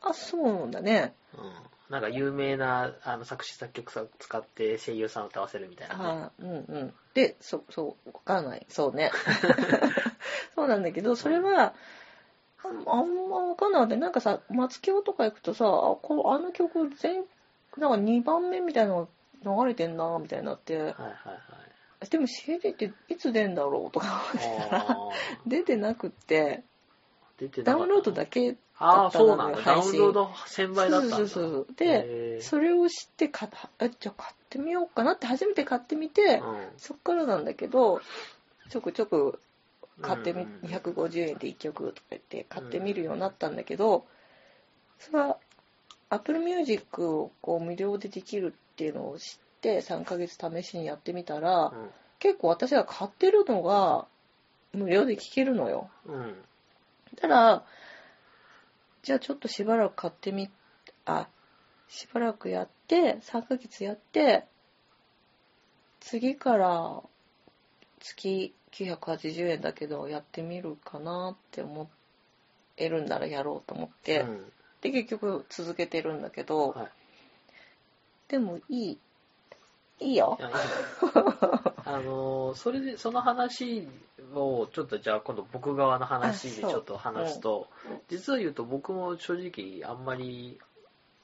[0.02, 1.14] あそうだね。
[1.38, 1.52] うん。
[1.88, 6.02] なんか有名なあの作詞作曲さ使って声優さんを歌わせるみたいなね。
[6.04, 6.94] あうんうん。
[7.14, 8.66] でそそうわかんない。
[8.68, 9.10] そうね。
[10.54, 11.74] そうなんだけどそれは
[12.64, 13.96] ああんまわかんなかった。
[13.96, 17.24] なんかさ松京とか行くとさあこうあの曲全
[17.76, 19.08] なんか2番目みたいなの
[19.44, 20.76] が流れてんなみたいになって。
[20.76, 22.08] はいはいはい。
[22.10, 24.96] でも CD っていつ出んだろうとか思ってたら
[25.46, 26.64] 出てなくって
[27.62, 29.60] ダウンロードだけああ、だったのそうなんだ。
[29.62, 31.16] ダウンロード1000倍だったんだ。
[31.18, 33.48] そうそうそうでそれを知ってか
[33.78, 34.88] あじゃあ買ってみよう。
[34.88, 38.00] かなって初めて買ってみて、うんそっからなんだけど
[38.68, 39.38] ちょくちょく
[40.00, 44.06] 買ってみ、うんうん250円で1曲とか言って買ってみるようになったんだけど、
[44.98, 45.38] それは
[46.08, 51.72] Apple Music をこう無料でできるっていうのを知って3ヶ月試しにやってみたら、
[52.18, 54.06] 結構私が買ってるのが
[54.72, 55.90] 無料で聴けるのよ。
[56.06, 56.14] うん。
[56.14, 56.34] うん。
[57.16, 57.64] たら、
[59.02, 60.50] じゃあちょっとしばらく買ってみ、
[61.04, 61.28] あ、
[61.88, 64.44] しばらくやって、3ヶ月やって、
[66.00, 67.02] 次から
[68.00, 71.90] 月980円だけどやってみるかなって思
[72.76, 74.52] えるんならやろうと思って、うん。
[74.80, 76.88] で結局続けてるんだけど、はい。
[78.28, 78.98] でもいい、
[80.00, 80.38] いいよ。
[81.84, 83.88] あのーそれで、その話
[84.34, 87.68] を、ちょっとじゃあ今度僕側の話でちょっと話すと、
[88.08, 90.60] 実は言うと僕も正直あんまり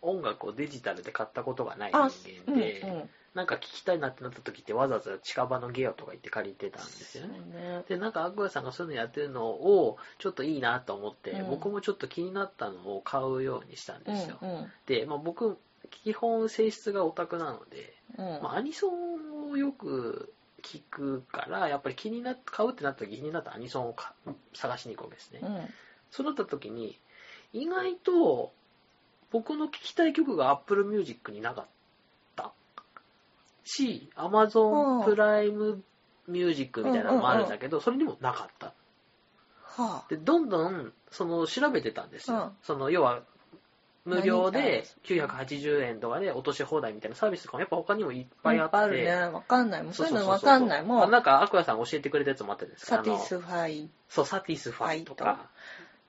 [0.01, 7.39] 音楽をデジタルで買ったことがないあ、人間で、うんうんなんか聞きたいなってなった時ってわざわざ近場のゲオとか行って借りてたんですよね。
[7.39, 14.39] ねで、なんかアクアさんがそういうのやってるのをちょっといいなと思って、うん僕もちょっと気になったのを買うようにしたんですよ。
[14.43, 15.57] うんうんで、まあ、僕、
[16.03, 24.15] 基本性質がオタクなので、うんまあ、アニソンをよく聞くから、やっぱり気になっ買うってなった時気になったアニソンをか
[24.53, 25.41] 探しに行くわけですね。
[25.45, 25.75] うん
[26.11, 26.99] そうなった時に、
[27.53, 28.53] 意外と
[29.31, 31.67] 僕の聞きたい曲が Apple Music になかっ
[33.69, 33.73] た。
[33.73, 35.83] し、う Amazon んプライム
[36.27, 38.67] ミュージックみたいなのもあるんだけど、それにもなかった。
[39.63, 42.37] はあで、どんどん、その、調べてたんですよ。
[42.37, 43.23] うんその、要は、
[44.05, 48.77] 無料で何980円とかで落とし放題みたいなサービスとかもやっぱ他にもいっぱいあって。
[48.77, 49.13] あるね。
[49.15, 49.83] わかんない。
[49.83, 50.83] もうそういうのわそうそうそうかんない。
[50.83, 53.91] もう、あなんか、アクアさん教えてくれたやつもあったんです Spotify。
[54.09, 55.51] そう、 Spotify とか。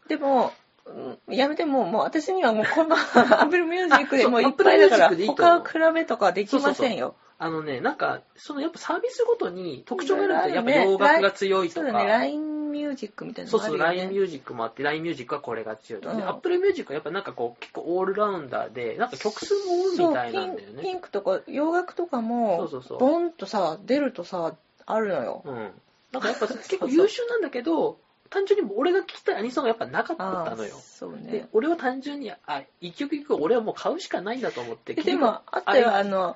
[0.07, 0.53] でも、
[0.85, 2.95] うんやめてもう、もう私にはもうこの
[3.41, 7.15] Apple Music でそうもういっぱいだから、他を比べとかできませんよ。
[7.41, 10.55] あのね、なんか、そのやっぱサービスごとに特徴があるんですよ。
[10.55, 11.87] やっぱ洋楽が強いとか。
[11.87, 14.19] そうだね、LINE Music みたいなそうそう、のもあるよ LINE ね。
[14.19, 16.15] ミュージックもあって、LINE ミュージックはこれが強いとか。
[16.15, 20.93] でうん Apple Music はやっぱなんかこう、結構オールラウンダーで、なんか曲数も多いみたいなんだよそうピンピね。
[20.93, 25.41] ンクとか洋楽とかも、そうそうそうボンとさ、出るとさ、あるのよ。
[25.45, 25.71] うん。
[26.11, 27.97] なんかやっぱそうそう結構優秀なんだけど、
[28.29, 30.75] 単純に俺が聞きたいアニソンがやっぱなかああったのよ。
[30.79, 34.93] そうでね。、俺は単純に、あ、一曲一曲俺はもう買うしかないんだと思って。
[34.93, 36.35] でも、あったよ、ああの、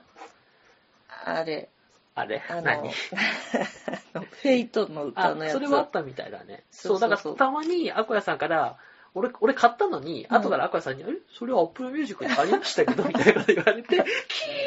[1.25, 1.69] あれ、
[2.15, 2.43] あれ？
[2.49, 2.91] あの、何？
[2.93, 5.53] フェイトの歌あのやつ。
[5.53, 6.63] それはあったみたいだね。
[6.71, 8.77] そうだからたまにアコヤさんから、
[9.15, 11.05] 俺、俺買ったのに、うん後からアコヤさんに、え、
[11.37, 13.95] それは Apple Music にありましたけど、みたいなこと言われて、キ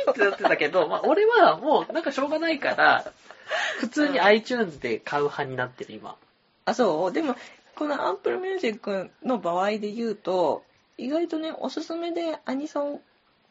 [0.08, 3.04] ーってなってたけど、まあ俺はもうなんかしょうがないから、
[3.78, 6.16] 普通に iTunes で買う派になってる、今。
[6.64, 7.12] あ、そう？
[7.12, 7.36] でも、
[7.76, 10.64] この Apple Music の場合で言うと、
[10.96, 13.00] 意外とね、おすすめでアニソン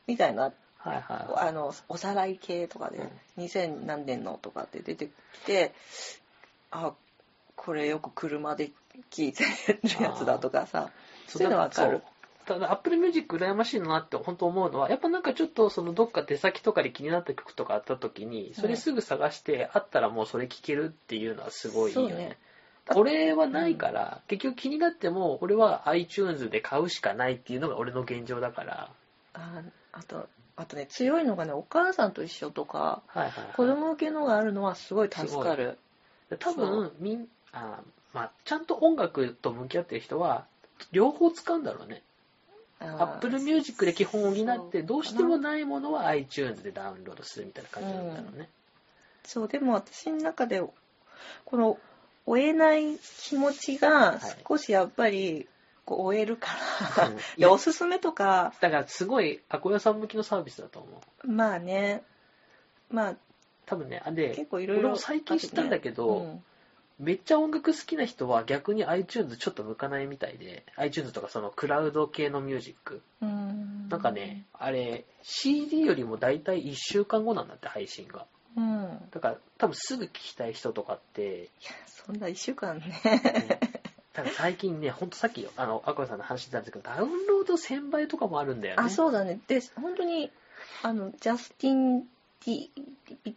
[0.07, 0.51] みたいな、
[0.89, 1.47] はいはい。
[1.47, 2.99] あの、おさらい系とかで、
[3.37, 5.11] 2000何年のとかって出てき
[5.45, 5.73] て、
[6.69, 6.93] あ、
[7.55, 8.71] これよく車で
[9.09, 10.91] 聴いてるやつだとかさ、
[11.27, 12.03] そういうのわかる。
[12.45, 22.37] ただ、Apple Music 羨ましいなって本当思うのは、やっぱなんかちょっとそのどっか出先とかで気になった曲とかあった時に、それすぐ探して、あったらもうそれ聴けるっていうのはすごいよねね。
[22.95, 28.91] 俺はないから、結局気になっても、俺は iTunes で買うしかないっていうのが俺の現状だから。
[29.33, 33.53] ああと、あとね、強いのがね、お母さんと一緒とか、はいはい、はい。
[33.55, 35.77] 子供向けのがあるのはすごい助かる。
[36.39, 37.81] 多そ分、みん、あ
[38.13, 40.45] まあ、ちゃんと音楽と向き合ってる人は、
[40.91, 42.01] 両方使うんだろうね。
[42.79, 48.49] Apple Music で基本を補って、どうしてもないものは iTunes でダウンロードするみたいな感じなんだろうね。
[49.23, 50.61] そう、でも私の中で、
[51.45, 51.77] この、
[52.25, 55.47] 追えない気持ちが少しやっぱり、
[55.85, 56.49] こう追えるか
[57.39, 61.27] ら、 おすすめとか、だからすごい、アコヤさん向きのサービスだと思う。
[61.27, 62.03] まあね、
[62.89, 63.15] まあ、
[63.65, 64.83] 多分ね、あで、結構いろいろ。
[64.83, 66.43] 俺も最近知ったんだけど、うん
[66.97, 73.01] めっちゃ音楽好きな人は逆に iTunes ちょっと向かないみたいで、iTunes とかそのクラウド系のミュージック。
[73.21, 78.25] うんなんかね、あれ、CD よりも大体1週間後なんだって、配信が。
[78.55, 79.01] うん。
[79.09, 83.01] いだから多分すぐ聞きたい人とかって、や、そんな一週間ね。
[84.23, 88.83] ねただ最近ね、ほんとさっき、あの、アコヤさんの話してたんですけど、ダウンロード1000倍とかもあるんだよね。
[88.83, 89.39] あ、そうだね。
[89.47, 90.31] で、本当に、
[90.83, 91.99] あの、ジャスティン・
[92.45, 92.51] デ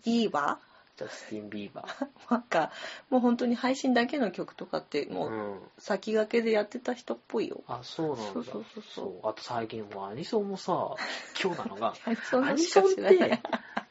[0.05, 0.59] ィーバ
[0.97, 2.05] ジャスティン・ビーバー。
[2.05, 2.73] ーなんか、
[3.09, 5.61] もう本当に配信だけの曲とかって、もう、うん。
[5.79, 7.63] 先駆けでやってた人っぽいよ。
[7.69, 8.25] あ、そうなんだ。
[8.25, 10.97] そうそうそうそうあと最近もうアニソンもさ、
[11.41, 12.11] 今日なのが、ア
[12.53, 13.41] ニソンって、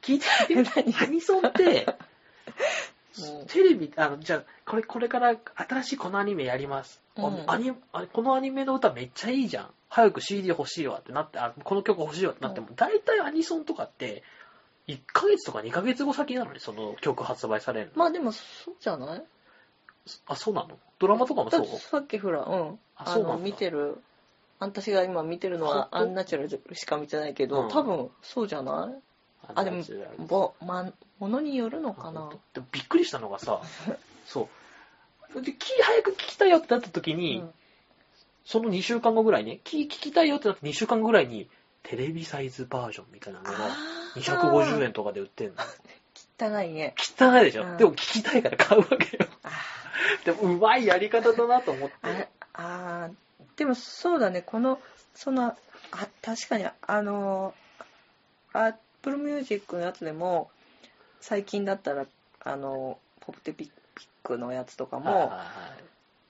[0.02, 0.96] 聞いてみて 何？
[1.02, 1.94] アニソンって、う ん
[3.48, 7.02] テレビ、あの、じゃあ、これ、これから新しいこのアニメやります。
[7.18, 7.44] あうん。
[7.48, 9.70] アニあこのアニメの歌めっちゃいいじゃん。
[9.90, 14.24] 早く CD 欲しいわってなって、あこの曲欲しいわってなっても、大体アニソンとかって、
[14.88, 17.94] 1ヶ月とか2ヶ月後先なのに、その曲発売されるの？
[17.96, 19.24] まあでも、そうじゃない？
[20.28, 20.78] あ、そうなの？
[21.00, 21.66] ドラマとかもそう？
[21.66, 22.80] さっきほら、うん。
[22.96, 23.44] あそうなんだ。
[23.44, 23.98] 見てる、
[24.60, 27.70] 私が今見てるのはアンナチュラルしか見てないけど、うん。
[27.70, 29.02] 多分そうじゃない？
[29.56, 29.84] あ、でも
[30.28, 32.30] ぼ、ま、ものによるのかな？
[32.54, 33.62] でもびっくりしたのがさ、
[34.26, 34.50] そ
[35.36, 35.42] う。
[35.42, 37.54] で、キー早く聞きたいよってなった時に、うん
[38.48, 41.50] その2週間後ぐらいね、キー聞きたいよってなって2週間後ぐらいに、
[41.84, 45.56] テレビサイズバージョンみたいなのが、あー250円とかで売ってんの。
[46.40, 46.96] 汚いね。
[46.98, 49.28] 汚いでしょ、うんでも聞きたいから買うわけよ。
[49.44, 49.50] あ
[50.24, 51.96] でも、うまいやり方だなと思って。
[52.08, 54.80] ーあー、でもそうだね、この、
[55.14, 55.48] その、
[55.92, 57.54] あ、確かに、あの、
[58.54, 60.50] Apple Music のやつでも、
[61.20, 62.06] 最近だったら、
[62.44, 63.70] あの、ポプテピッ
[64.24, 65.32] クのやつとかも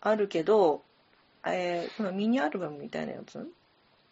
[0.02, 0.82] あるけど、
[1.46, 3.48] えーそのミニアルバムみたいなやつ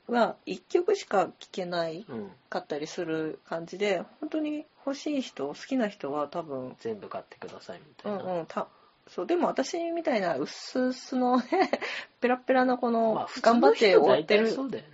[0.08, 2.32] は、1曲しか聴けないうん。
[2.50, 8.24] かったりする感じで、本当に欲しい人、好きな人は多分、全部買ってくださいみたいな。
[8.24, 8.68] うんうん、た
[9.08, 11.46] そうでも私みたいな薄々のね
[12.20, 14.50] ペラペラなこの、頑張って終わってる。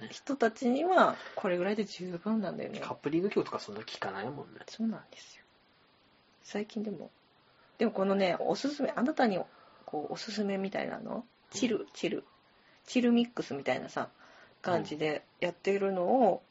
[0.10, 2.80] 人たちにはこれぐらいで十分なんだよね。
[2.82, 4.60] カップリング曲とかそんな聞かないもんね。
[4.68, 5.46] そうなんですよ。
[6.44, 7.10] 最近でも。
[7.78, 9.40] でもこのねおすすめあなたに
[9.86, 11.26] こうおすすめみたいなの？
[11.52, 12.26] チルチル。
[12.86, 14.10] チルミックスみたいなさ
[14.62, 16.44] 感じでやってるのを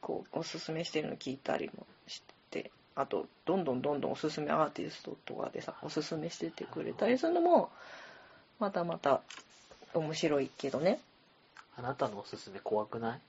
[0.00, 1.86] こうおすすめしてるの聞いたりも
[3.00, 7.70] あとどんどんどんどんおすすめアーティストとかでさおすすめしててくれたりするのも
[8.58, 9.20] またまた
[9.94, 11.00] 面白いけどね。
[11.76, 13.20] あなたのおすすめ怖くない？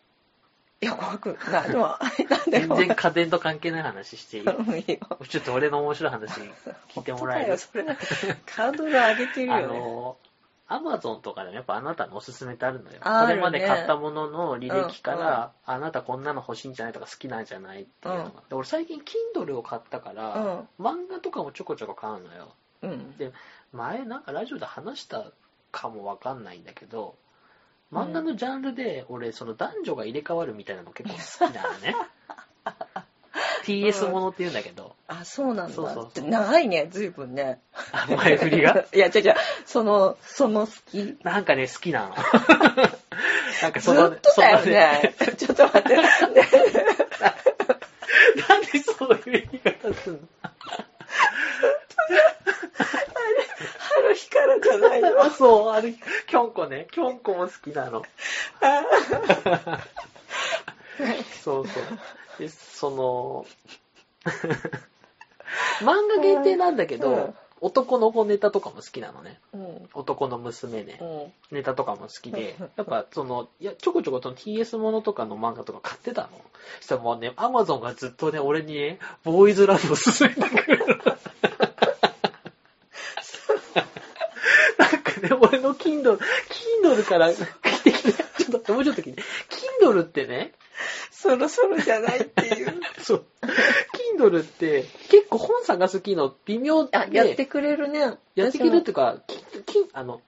[0.81, 1.69] いや怖くない。
[1.69, 1.95] でも
[2.29, 4.43] なんで全然家電と関係ない話していい？
[4.43, 6.33] ちょっと俺の面白い話
[6.89, 7.57] 聞いてもらえる？
[7.57, 7.83] それ。
[7.85, 9.79] ハードル上げてるあよね。
[9.79, 10.17] の、
[10.71, 12.99] アマゾンとかでもやっぱあなたのおすすめってあるのよ。
[13.01, 18.31] これまで買ったものの履歴かうんら、あなたこんなの欲しいんじゃないとか好きなんじゃないっていうのが。
[18.47, 19.01] で俺最近
[19.35, 22.53] Kindle を買ったから、漫画とかもちょこちょこ買うのよ。
[22.83, 23.13] うん
[23.73, 25.25] 前なんかラジオで話した
[25.71, 27.15] かもわかんないんだけど、
[27.91, 31.95] 漫画のジャンルで俺その男女が入れ替わるみたいなの結構好きなのね。
[33.63, 37.59] TS ものって言うんだけど、あそうなんだそうそうそう長いね随分ね
[37.91, 38.85] あ前振りが？
[38.93, 42.15] いや違う違うそのその好きなんかね、好きなの。
[43.61, 45.15] なんかずそのっとだよね。
[45.37, 45.95] ちょっと待って。
[46.01, 46.43] なんで
[48.79, 50.19] そういう言い方すんの？
[53.77, 55.21] 春日からじゃないの？
[55.21, 56.87] あ、そう、あれ、キョンコね。
[56.91, 58.03] キョンコも好きなの。
[61.43, 61.83] そうそう。
[62.41, 63.45] で、その、
[65.81, 69.39] 漫画限定なんだけど、うん男の子ネタとかも好きなのね。
[69.53, 69.87] うん。
[69.93, 70.97] 男の娘ね。
[70.99, 71.05] う
[71.53, 71.55] ん。
[71.55, 76.29] ネタとかも好きでうん、やっぱその、いや、ちょこちょこその TS ものとかの漫画とか買ってたの。
[76.79, 80.87] そしたらもうね、アマゾンがずっとね、俺にね、ボーイズラブを勧めてくるの。
[84.79, 86.17] なんかね、俺の Kindle、
[86.83, 87.37] Kindle から聞い
[87.83, 89.21] てきて、ちょっと待って、もうちょっと聞いて。
[89.83, 90.53] Kindle ってね、
[91.21, 92.81] そろそろじゃないっていう。
[92.99, 93.25] そう。
[94.17, 98.17] Kindle って結構本探す機能微妙で、あ、やってくれるね。
[98.33, 100.21] やってくれるっていうか、ききあの、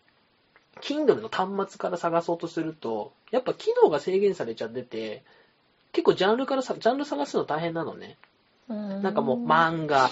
[0.81, 5.23] Kindle の端末から探そうとすると、やっぱ機能が制限されちゃってて、
[5.93, 8.17] 結構ジャンルからさ、ジャンル探すの大変なのね。
[8.67, 10.11] ななんかもう漫画、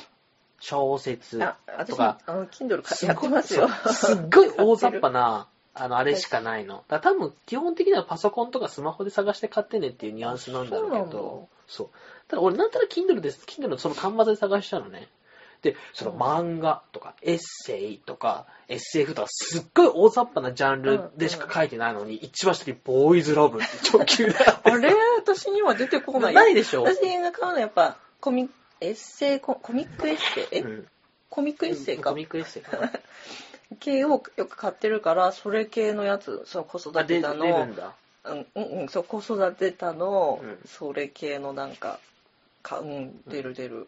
[0.60, 3.70] 小説あ、私とか、あの、Kindle かすやってますよ。
[3.70, 6.84] すっごい大雑把な、あの、あれしかないの。
[6.88, 11.90] だから多分、基本的にはパソコンとかスマホで探して買ってねっていうニュアンスなんだろうけど、そう。
[12.28, 13.46] ただ俺なんたら Kindle です。
[13.46, 15.08] Kindle のその端末で探したのね。
[15.62, 26.34] で、その漫画とか、エッセイとか、SF とか、すっごい大雑把なジャンルでしか書いてないのに、一番下にボーイズラブって超級だ あれ私には出てこない。
[26.34, 30.88] ないでしょ私が買うのはやっぱ、コミエッセイコ、コミックエッセイ、え、うん
[31.30, 32.16] コミックエッセイかコ。
[32.18, 32.92] ミックエッセイかな。
[33.80, 37.46] 系をよく買ってるから、それ系のやつ、その子あ、育出てたの。
[38.24, 42.00] うんうんうん、そう、子育てたの、うんそれ系のなんか、
[42.62, 43.88] かうん、出る出る。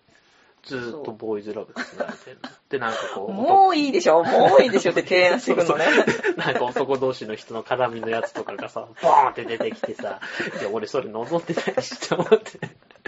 [0.63, 2.49] ずーっとボーイズラブで繋がれてるの。
[2.69, 5.85] で、なんかこう、もういいでしょもういいでしょって提案してくるのね。
[6.37, 10.21] なんか男同士の人の絡みのやつとかがさ、ボーンって出てきてさ、
[10.61, 12.59] いや、俺それ望んでないしって思って。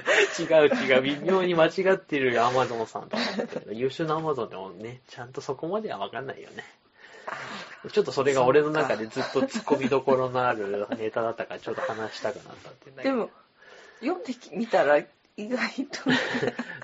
[0.40, 6.64] 違う違う、微妙に間違ってるよ、アマゾンさんと思ったけど、優秀なアマゾンでもね、ちゃんとそこまではわかんないよね。
[7.92, 12.92] ちょっとそれが俺の中でずっと突っ込みどころのあるネタだったから、ちょっと話したくなったって。
[13.04, 13.30] でも、
[14.00, 14.98] 読んでみたら
[15.38, 16.18] 意外とね、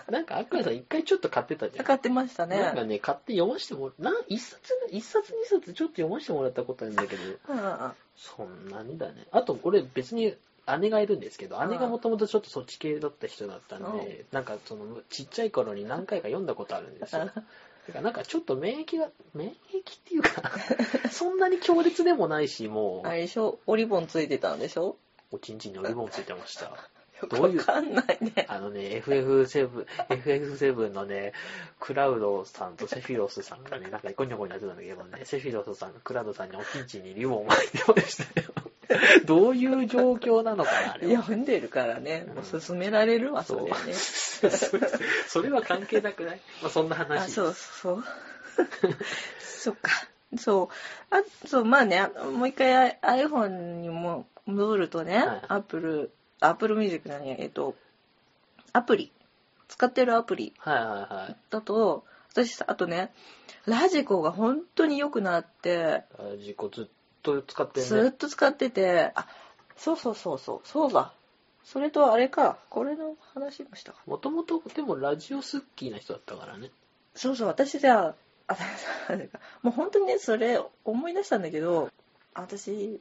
[0.10, 1.86] なんか、アクアさん一回ちょっと買ってたじゃん。
[1.86, 2.60] 買ってましたね。
[2.60, 9.26] なんかね、買って読ませてもら、な一冊、一冊二冊ちょっと読ませてもらったことあるんだけど、うんうんそんなにだね。
[9.32, 10.36] あと、俺別に
[10.80, 17.26] 姉がいるんですけど、姉がもともとちょっとそっち系だった人だったんで、なんかその、ちっちゃい頃に何回か読んだことあるんですよ。
[17.26, 17.42] だか
[17.96, 19.56] らなんかちょっと免疫が、免疫っ
[20.06, 20.52] ていうか、
[21.12, 23.60] そんなに強烈でもないし、もう、あれでしょ？
[23.66, 24.98] おリボンついてたんでしょ？
[25.32, 26.66] おちんちんにオリボンついてました。
[26.66, 26.78] よ
[27.30, 27.64] どういう？
[27.64, 28.46] くわかんないね。
[28.48, 31.34] あのね、FF7、FF7 のね、
[31.80, 38.52] クラウドさんとセフィロスさんがね、なんかニコニコになってたんだけどね、セフィロスさんがクラウドさんにおちんちんにリボンを巻いてましたよ。
[39.26, 41.22] どういう状況なのかな、あれは。
[41.22, 43.94] 読んでるからね、もう勧められるわ、それね。
[43.94, 44.50] そ
[45.28, 46.42] それは関係なくない？
[46.62, 47.20] まあそんな話。
[47.24, 48.04] あ、そうそう。
[49.40, 49.92] そっか。
[50.38, 51.16] そう。
[51.16, 57.76] あ、そう、まあね、あもう一回 iPhone にも戻るとね、はい Apple、Apple Music だね、えっと、
[58.74, 59.12] アプリ。
[59.68, 61.36] 使ってるアプリはいはいはい。
[61.50, 63.14] だと、私さ、あとね、
[63.66, 66.86] ラジコが本当に良くなって、あ自己ずっ
[67.22, 68.10] と使ってずるね。
[68.10, 69.28] っと使ってて、あ、
[69.78, 71.14] そうそうそうそう、そうだ。
[71.64, 74.00] それとあれか、これの話もしたか。
[74.06, 76.72] もともと、でもラジオスッキーな人だったからね。
[77.16, 78.16] そうそう、私じゃあ、
[78.48, 78.58] あ
[79.62, 81.90] もう本当にね、それ思い出したんだけど、
[82.34, 83.00] 私、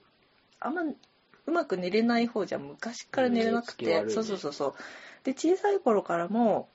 [0.61, 4.75] あんまうまく寝れない方じゃん昔から寝れなくて、ねそうそうそうそう。
[5.25, 6.69] で、小さい頃からも、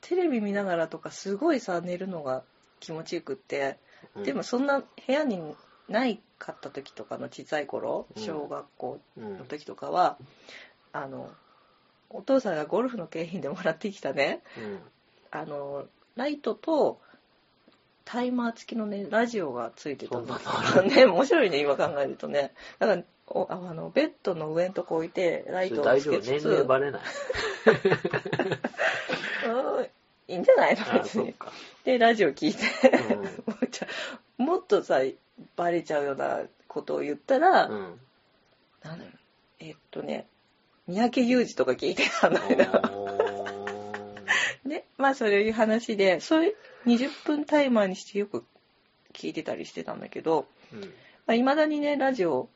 [0.00, 2.42] テレビ見ながらとかすごいさ、寝るのが
[2.80, 3.78] 気持ちよくって、
[4.14, 5.42] うんでもそんな部屋に
[5.88, 8.22] ないかった時とかの小さい頃、うん。
[8.22, 10.16] 小学校うんの時とかは、
[10.92, 11.30] あの、
[12.08, 14.80] お父さんがゴルフの景品でもらってきたね、うん。
[15.30, 15.86] あの、
[16.16, 17.00] ライトと
[18.04, 22.52] タイマー付きのね、ラジオがついてたんだそんなのあ ね、面白いね、今考えるとね。
[22.80, 27.02] だから、おあのベッドの上のとこ置いて、ライトを大丈夫、つけつつ、年齢バレない。
[29.46, 29.84] うん。
[30.26, 30.82] いいんじゃないの？
[30.90, 31.34] あ別に。
[31.84, 32.60] で、ラジオ聞いて、
[34.38, 34.44] うん。
[34.44, 35.00] もっとさ、
[35.60, 38.00] バレちゃうようなことを言ったら、うん。
[38.82, 39.14] なんだろう
[39.58, 40.26] えっとね、
[40.88, 46.56] 三宅裕二とか聞いてたんだけど、おー ね、まあそういう話で、それ
[46.86, 48.46] 20分タイマーにしてよく
[49.12, 50.80] 聞いてたりしてたんだけど、うん。
[51.26, 52.48] まあ、未だにね、ラジオ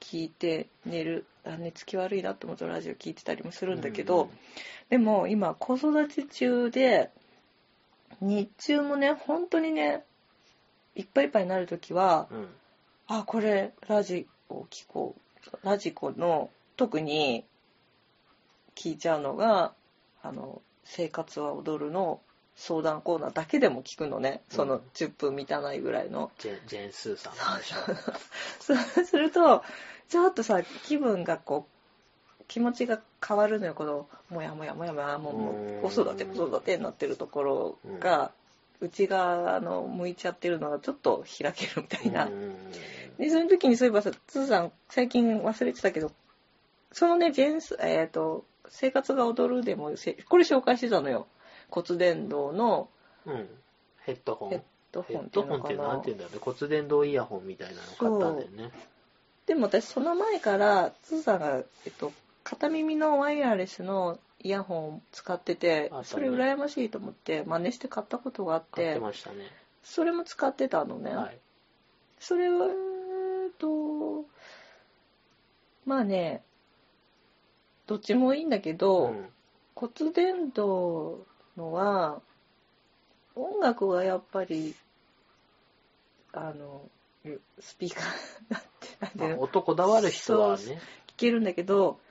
[0.00, 4.30] 聞いて寝る、あ寝つき悪いなと思うとラジオ聞いてたりもするんだけど、
[4.88, 7.10] でも今子育て中で、
[8.22, 10.02] 日中もね、本当にね、
[10.96, 12.38] いっぱいいっぱいになるときは、うん。
[12.38, 12.48] うん。
[13.08, 15.20] あ、これラジオ聞こう。
[15.62, 17.44] ラジコの特に
[18.74, 19.74] 聞いちゃうのが、
[20.22, 22.20] あの、生活は踊るの
[22.56, 24.42] 相談コーナーだけでも聞くのね。
[24.50, 26.32] その10分満たないぐらいの。
[26.38, 27.34] ジェン、ジェンスーさん。
[28.60, 29.62] そうすると、
[30.08, 31.68] ちょっとさ、気分がこ
[32.40, 38.32] う、気持ちが変わるのよ、この、もやもやもやもや、もう子育て、子育てになってるところが、
[38.80, 42.26] 内側の向いちゃってるのがちょっと開けるみたいな。
[42.26, 42.56] うん
[43.18, 46.12] で、その時にそういえばさ、つーさん、最近忘れてたけど、
[46.92, 51.26] そのね、ジェンス、えっ、と、生活が踊るでも、せこれ紹介してたのよ。
[51.70, 52.88] 骨伝導の
[53.24, 53.48] うん。
[54.00, 54.50] ヘッドホン。
[54.50, 54.62] ヘッ
[54.92, 56.06] ドヘホンっていうのかなて。
[56.06, 56.38] 言うんだろうね。
[56.40, 58.70] 骨伝導イヤホンみたいなの買ったんだよね。
[59.46, 62.12] でも私、その前から、つーさんが、えっと、
[62.44, 69.50] 片耳のワイヤレスのイヤホンを使ってて、それ羨ましいと思って、真似して買ったことがあっ買ってて、ましたね。
[69.82, 71.14] それも使ってたのね。
[71.14, 71.38] はい。
[72.20, 74.24] それは、えっと、
[75.84, 76.42] まあね、
[77.86, 79.28] どっちもいいんだけど、うん
[79.76, 81.26] 骨伝導
[81.58, 82.22] のは、
[83.34, 84.74] 音楽がやっぱり、
[86.32, 86.88] あの、
[87.60, 88.04] スピーカー
[88.48, 88.66] なんて、
[89.00, 90.80] なんていうのまあ音こだわる人はそね。
[91.08, 92.05] 聞けるんだけど、え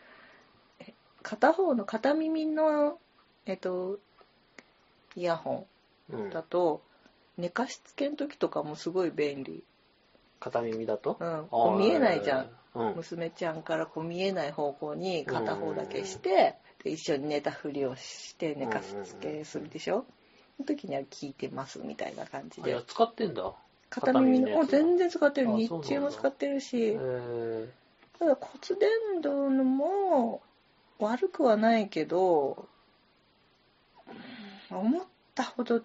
[1.28, 3.00] 片方の片耳の、
[3.48, 3.98] えっと、
[5.16, 5.66] イヤホ
[6.14, 6.84] うんンだと、
[7.36, 9.64] 寝かしつけの時とかもすごい便利。
[10.40, 11.18] 片耳だと？
[11.20, 11.48] うん。
[11.50, 12.50] こう見えないじゃん。。
[12.76, 12.96] うん。
[12.98, 20.06] 娘ちゃんからこう見えない方向に片方だけして、で一緒に寝たふりをして寝かしつけするでしょ？
[20.58, 22.86] その時には聞いてますみたいな感じあ、いやで。
[22.86, 23.52] 使ってんだ。
[23.90, 25.48] 片耳の、もう全然使ってる。
[25.58, 26.96] 日あそうなんだ中も使ってるし。
[28.20, 30.44] ただ骨伝導のも
[31.00, 32.68] 悪くはないけど、
[34.70, 35.04] うん思っ
[35.36, 35.82] たほど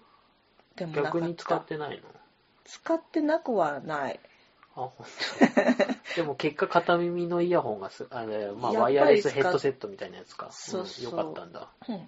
[0.75, 2.03] でもなかった逆に使ってないの？
[2.65, 4.19] 使ってなくはない
[4.75, 5.03] あ、ほんと？
[6.15, 10.47] でも結果片耳のイヤホンがす、あれ、まあワイヤレスヘッドセットみたいなやつか。
[10.51, 11.69] そうそうんよかったんだ。
[11.87, 12.01] うん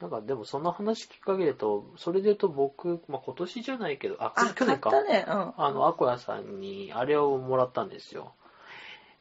[0.00, 4.92] なんかでもその話聞かけると、それで言うと僕、まあ今年じゃないけど、あ、あ去年か。
[5.02, 8.32] ねうんあの、アコヤさんにあれをもらったんですよ。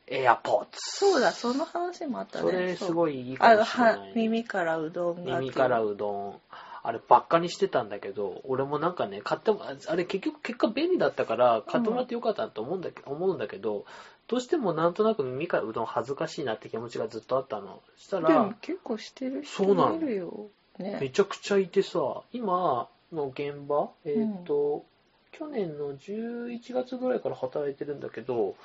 [0.07, 0.97] エアポッツ。
[0.99, 2.45] そうだその話もあったね。
[2.45, 6.41] それすいごいいいかもしれない、は耳からうどんが耳からうどん。
[6.83, 13.85] あればっかにしてたんだけど、俺もなんかね、買っても、あれ結局、結果便利だったから、買ってもらってよかったなと思うんだけど、思うんだけど、
[14.29, 17.81] どうしてもなんとなく耳からうどん恥ずかしいなって気持ちがずっとあったの。
[17.97, 19.95] したでもら、結構してる人そうなの。
[19.95, 20.47] いるよ
[20.79, 24.85] ねめちゃくちゃいてさ、今の現場、えっ、と、
[25.33, 28.55] 去年の11月ぐらいから働いてるんだけど、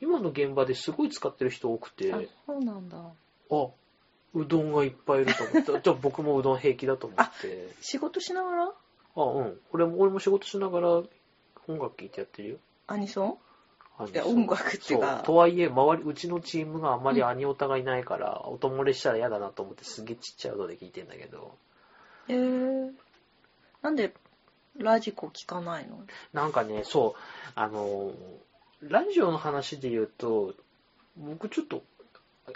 [0.00, 2.98] 今の現場ですごい使ってる人多くて、あそうなんだ。
[2.98, 3.66] あ、
[4.34, 7.72] うどんがいっぱいいると思って、 じゃあ僕もうどん平気だと思って。
[7.80, 8.72] 仕事しながら？
[9.16, 9.60] あ、うん。
[9.72, 11.06] 俺も、俺も仕事しながら音
[11.78, 12.56] 楽聴いてやってるよ。
[12.86, 13.38] アニソン？
[14.12, 15.22] いや音楽っていうか。
[15.24, 21.56] とはいえ、周り、うちのチームがあまりアニオタがいないから、音漏れしたら嫌だなと思ってすげえちっちゃい音で聞いてんだけど。
[22.28, 22.92] えー、
[23.80, 24.12] なんで
[24.76, 26.04] ラジコ聞かないの？
[26.34, 27.20] なんかね、そう、
[27.54, 28.12] あの、
[28.82, 30.54] ラジオの話で言うと、
[31.16, 31.82] 僕ちょっと、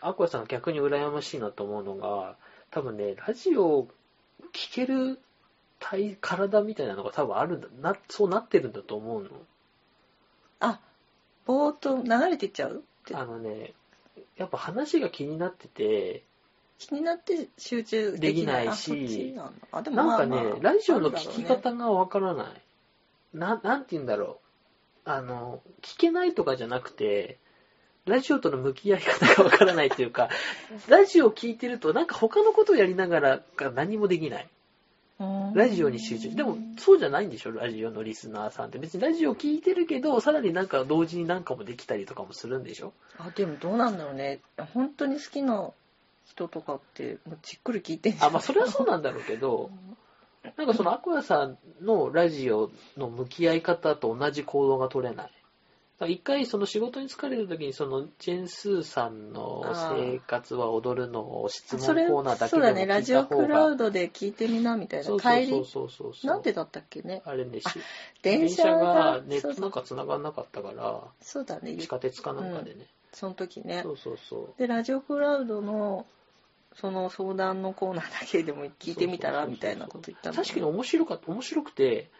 [0.02, 2.36] アクアさんが逆に羨ましいなと思うのが、
[2.70, 3.88] 多分ね、ラジオ
[4.52, 5.18] 聞ける
[5.80, 9.30] 体、体みたいなのが多分あるんだ、な、そうなってるんだと思うの。
[10.60, 10.78] あ
[11.46, 12.76] ぼーっと流れていっちゃう？
[12.76, 13.72] ってあのね、
[14.36, 16.22] やっぱ話が気になってて、
[16.78, 22.46] 気になって集中できないしあなんだあでもなんかね、ラジオの聞き方がわからない。
[23.36, 24.49] な、なんて言うんだろう。
[25.14, 27.38] あの、聞けないとかじゃなくて、
[28.06, 30.28] ラジオとの向き合い方がわからないっていうか、
[30.88, 34.44] ラジオを聞いてるとなんか他のことをやりながらが何もできない。
[34.44, 34.50] うん
[35.52, 36.34] ラジオに集中。
[36.34, 38.78] でも、そうじゃないんでしょラジオのリスナーさんって。
[38.78, 44.40] 別にラジオ聞いてるけど、さらになんか同時になんかもできたりとかもするんでしょあでもどうなんだろうね
[44.72, 45.70] 本当に好きな
[46.24, 49.70] 人とかってもうじっくり聞いてんじゃんあ、まあそれはそうなんだろうけど、
[50.56, 55.30] なんかそのアクアさんのラジオの向き合い方と同じ行動が取れない。
[56.08, 59.62] 一回その仕事に疲れる時にそのジェンスーさんの
[59.98, 63.46] 生活は踊るのを質問コーナーだけそうでも聞だねラジオいた方が。
[63.46, 66.26] クラウドで聞いてみなみたいなそうそう帰りそうそうそうそう。
[66.26, 67.20] なんでだったっけね？
[67.26, 67.66] あれね、し
[68.22, 72.86] 電車ががネッそうトなんか繋がんなかったから、そうだね地下鉄かなんかでね。
[73.12, 74.58] その時ねそうそうそう。
[74.58, 76.06] でラジオクラウドの
[76.74, 82.10] その相談のコーナーだけでも聞いてみたらみたいなこと言った確かに面白かった、面白くて、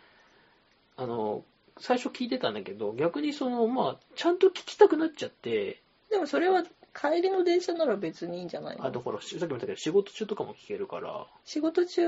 [0.96, 1.44] あの、
[1.78, 5.80] 最初聞いてたんだけど、逆にその、まあ、ちゃんと聞きたくなっちゃって、
[6.11, 8.84] でもそれは帰りの電車なら別にいいんじゃないの？
[8.84, 12.05] あ、だから、さっきも言ったけど、仕事中とかも聞けるから、仕事中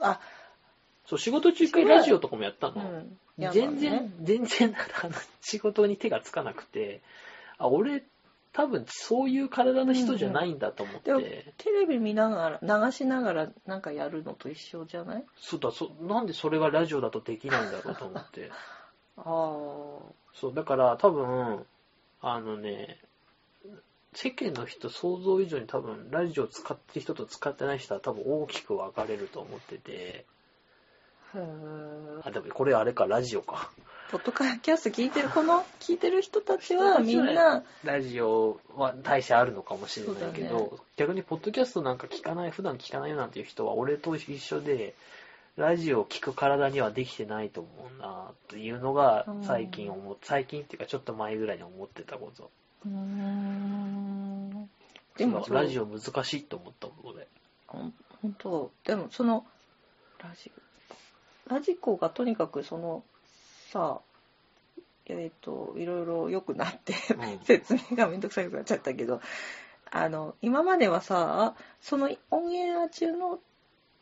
[0.00, 0.20] あ
[1.06, 2.82] そう、仕事中一回ラジオとかもやったの。
[2.82, 3.18] うん。
[3.38, 3.50] ね。
[3.52, 4.74] 全然、全然、
[5.40, 7.02] 仕事に手がつかなくて、
[7.58, 8.04] あ、俺、
[8.54, 11.20] 多分そういう体の人じゃないんだと思って、でも
[11.58, 15.24] テレビ見ながら流しながらなんかやるのと一緒じゃない？
[15.36, 18.50] そうだ、そなんでそれがラジオだとできないんだろうと思って。
[19.18, 19.24] ああ
[20.34, 21.66] そう、だから多分、
[22.20, 23.00] あのね、
[24.12, 30.26] 世間の人想像以上に多分、ラジオ使ってる人と使ってない人は多分大きく分かれると思ってて、
[32.24, 33.70] あ、でもこれあれか、ラジオか。
[34.10, 44.94] ポッドキャスト聞いてるこの聞いてる人たちはみんなラジオは大してあるのかもしれないけど、逆にポッドキャストなんか聞かない、普段聞かないよなんていう人は俺と一緒で、
[45.56, 52.50] ラジオを聞く体にはできてないと思うなっていうのが最近思う、最近っていうかちょっと前ぐらいに思ってたこと。
[52.86, 54.70] うーん。
[55.16, 57.26] でもラジオ難しいと思ったもん、俺。
[57.66, 58.70] ほん本当。
[58.84, 59.44] でもその
[60.22, 60.73] ラジオ
[61.48, 63.02] ラジコがとにかくその
[63.70, 64.00] さ
[65.06, 69.20] えっ、といろいろ良くなって、うん説明がめんどくさくなっちゃったけど
[69.90, 73.38] あの今まではさそのオンエア中の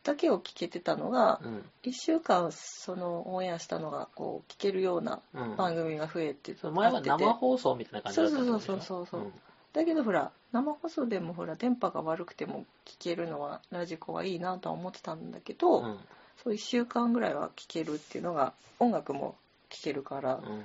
[0.04, 1.64] だけを聞けてたのがうん。
[1.84, 5.56] 1週間そのオンエアしたのがこう聞けるようなうん。
[5.56, 9.32] 番組が増えてそう前はなってて生放送みたいな感じだったそうそうそうそう
[9.72, 15.98] だけどほら生放送でもほら電波が悪くても聞けるのはラジコはいいなとは思ってたんだけど、うん。
[16.46, 16.50] うん。
[16.50, 19.36] そう1週間ぐらいは聞けるっていうのが音楽も
[19.70, 20.64] 聴けるからうん。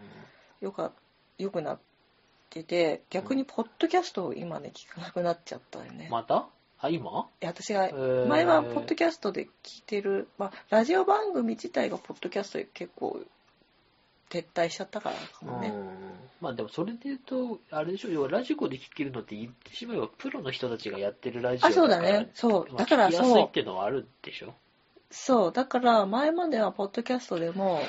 [0.62, 0.92] よか
[1.38, 1.80] よくなっ
[2.50, 6.08] てて逆にポッドキャストを今ね聞かなくなっちゃったよね。
[6.12, 6.48] また？
[6.80, 7.28] あ、今？
[7.42, 8.28] いや私がえー。
[8.28, 13.20] 前はポッドキャストで聞いてる、まあ、ラジオ番組自体がポッドキャストで結構
[14.30, 15.70] 撤退しちゃったからかもね。
[15.70, 15.88] うん。
[16.42, 22.30] まあでもそれで言うと、あれでしょ、要はラジコで聞けるのって言ってしまえばプロの人たちがやってるラジオあそうだね。
[22.34, 22.66] そう。
[22.70, 24.54] まあだから聞きやすいそうっていうのはあるでしょ？
[25.10, 27.82] そう、だから前まではポッドキャストでも、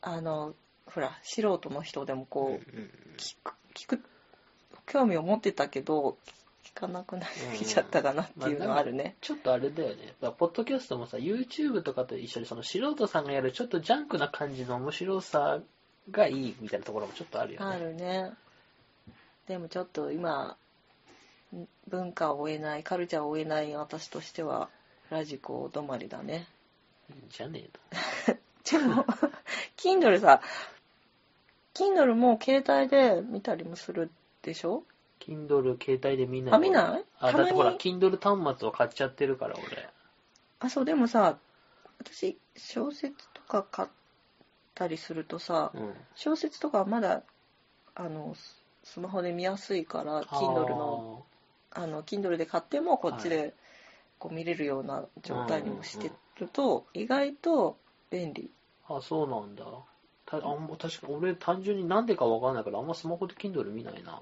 [0.00, 0.54] あの、
[0.86, 2.70] ほら、素人の人でもこう、
[3.16, 4.02] 聞く、聞く、
[4.86, 6.16] 興味を持ってたけど、
[6.64, 9.16] 聞かなくなってきちゃったかなっていうのはあるね。
[9.20, 10.14] ちょっとあれだよね。
[10.20, 15.60] ポッドキャストもさ、YouTube とかと一緒にその素人さんがやるちょっとジャンクな感じの面白さ
[16.10, 17.66] がいいみたいなところもちょっとあるよね。
[17.66, 18.32] あるね。
[19.48, 20.56] でもちょっと今、
[21.88, 24.68] 文化を追えない、カルチャーを追えない私としては、
[25.10, 26.46] ラジコ止まりだね。
[27.30, 27.68] じゃね
[28.28, 28.32] え
[28.70, 29.04] でも、
[29.76, 30.40] Kindle さ、
[31.74, 34.10] Kindle も携帯で見たりもする
[34.42, 34.82] でしょ？
[35.28, 35.36] の。
[35.48, 36.54] Kindle 携帯で見ない。
[36.54, 37.04] あ見ない？
[37.20, 38.18] あ、たまにだってほら、Kindle
[38.52, 39.88] 端末を買っちゃってるから、俺。
[40.60, 41.38] あ、そう、でもさ、
[41.98, 43.88] 私、小説とか買っ
[44.74, 45.94] たりするとさ、うん。
[46.14, 47.22] 小説とかはまだ、
[47.94, 51.24] あの、ススマホで見やすいから、Kindle の、
[51.72, 53.54] あの、Kindle で買ってもこっちで
[54.26, 56.10] こう見れるような状態にもして
[56.40, 57.78] ると、意外と
[58.10, 58.50] 便利。
[58.88, 59.64] あそうなんだ。
[60.26, 64.20] たあんま確かに俺単純になんでかわかんないからあんまスマホで Kindle 見ないな。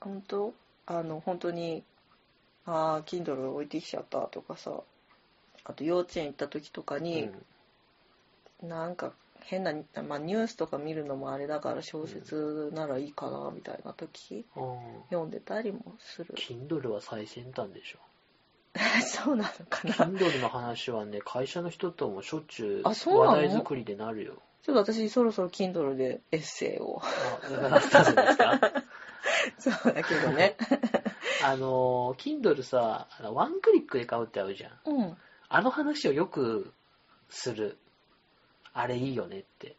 [0.00, 0.54] 本当？
[0.86, 1.82] あの、本当に、
[2.64, 4.82] ああ、Kindle 置いてきちゃったとかさ、
[5.64, 7.28] あと幼稚園行った時とかに、
[8.62, 9.72] なんか変な、
[10.06, 14.62] まあ、ニュースとか見るのもあれだから小説ならいいかなみたいな時うん。
[14.62, 14.66] あ
[15.10, 17.98] 読んでたりもするー Kindle は最先端でしょ。
[19.04, 19.94] そうなのかな。
[19.94, 23.38] Kindle の話はね、会社の人ともしょっちゅうあそうなの？
[23.38, 24.34] 話題作りでなるよ。
[24.62, 27.00] ちょっと私そろそろ Kindle でエッセイを。
[27.02, 28.60] あ、なったんですか？
[29.58, 30.56] そうだけどね。
[31.42, 34.78] あの、Kindle さ、あのワンクリックで買うってあるじゃん。
[34.84, 35.16] うん。
[35.48, 36.72] あの話をよく
[37.28, 37.76] する。
[38.72, 39.76] あれいいよねって。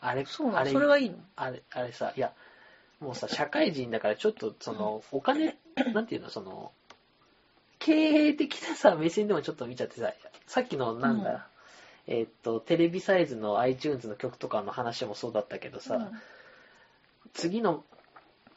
[0.00, 1.16] あれ、そうなあれのそれはいいの？
[1.36, 2.32] あれ、あれさ、いや、
[2.98, 5.56] もうさ、社会人だからちょっと、その、お金、
[5.94, 6.72] なんていうの、その、
[7.80, 7.92] 経
[8.28, 10.12] 営的なさ、目線でもちょっと見ちゃってさ、
[10.46, 11.48] さっきの、なんだ、
[12.06, 16.12] えーっと、テレビサイズの iTunes の曲とかの話もそうだったけどさ、
[17.34, 17.84] 次の、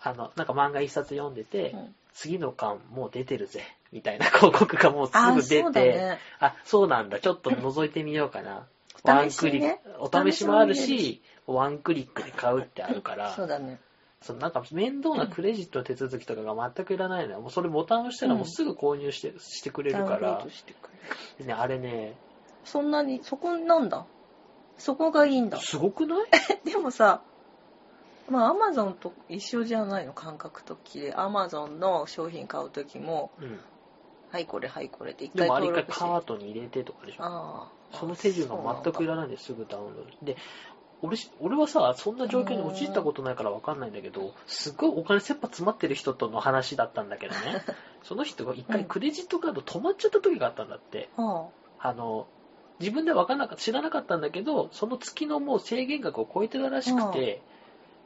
[0.02, 1.80] あの、なんか漫画一冊読んでて、うん。
[1.80, 6.20] うん次の巻もう出てるぜ、みたいな 広告がもうすあぐ出そうだて、ね。
[6.40, 8.68] あ、そうなんだ、ちょっと覗いてみようかな。
[9.04, 13.80] おワンクリック、お試しもあるし、ワンクリックで買うってあるから、そうだね
[14.24, 17.42] そのなんか面倒なクレジットの手続きとかが全くいらないのよ。
[17.42, 20.08] もうそれボタンを押したらもうすぐ購入して,、してくれるから。
[20.08, 21.16] ダウンロード、してくれる。
[21.40, 22.16] でね、あれね、
[22.64, 24.06] そんなにそこなんだ。
[24.78, 25.60] そこがいいんだ。
[25.60, 26.26] すごくない？
[26.66, 27.22] でもさ
[28.30, 33.60] まあアマゾンと一緒じゃないの感覚時でアマゾンの商品買う時もうん。
[34.32, 37.24] はいこれはいこれって一でもあれ一回回登録してカートに入れてとかでしょ。
[37.24, 40.26] ああその手順が全くいらないんですぐダウンロード。
[40.26, 40.38] で、
[41.04, 47.40] 俺し、俺はさ、そんな状況に陥ったことないからわかんないんだけど、すっごいお金切羽詰まってる人との話だったんだけどね、
[48.04, 51.10] その人が一回クレジットカード止まっちゃった時があったんだって。
[51.18, 52.26] はあの、
[52.80, 57.42] 自分では分かんなかった、知らなかったんだけど、その月のもう制限額を超えてたらしくて、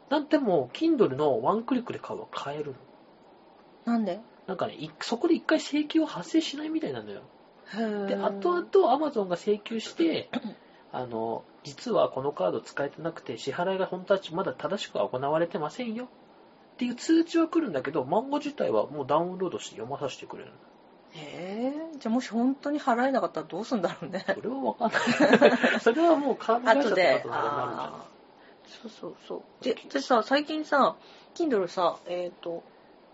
[0.10, 2.78] なんでも、Kindle のワンクリックで買うは買えるの。
[3.86, 4.20] あなんで？
[4.48, 7.22] なんかね、いそこで一回請求は発生しないみたいなのよ。
[8.08, 8.64] で、後々
[8.96, 10.30] Amazon が請求して、
[10.94, 16.06] あの、実はこのカード使えてなくて、支払いが本当はまだ正しくは行われてませんよ。
[16.06, 16.08] っ
[16.78, 20.56] ていう通知は来るんだけど、漫画自体はもうダウンロードして読まさせてくれるの。
[21.16, 25.80] へえじゃあもし本当に払えなかったらどうすんだろうねそれは分かんない。
[25.82, 28.08] それはもうカード会社とか後でとになるんじゃない
[28.68, 30.96] そうそうそうででさ最近さ
[31.34, 32.64] Kindle さえっ、と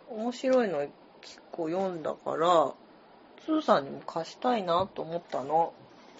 [0.09, 0.79] 面白いの
[1.21, 2.73] 結構読んだから
[3.45, 5.73] つーさんにも貸したいなと思ったの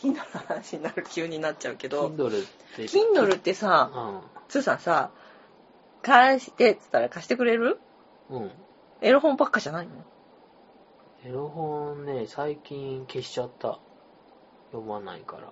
[0.03, 2.83] Kindle の話になる急になっちゃうけど Kindle って。
[2.83, 5.11] Kindle ってさうつーさんさ
[6.01, 7.79] 貸してっつったら貸してくれる？
[8.29, 8.35] ん。
[8.35, 8.51] うん。
[9.01, 9.93] エロ本ばっかじゃないの？
[11.25, 13.79] エロ本ね、最近消しちゃった。
[14.71, 15.51] 読まないから。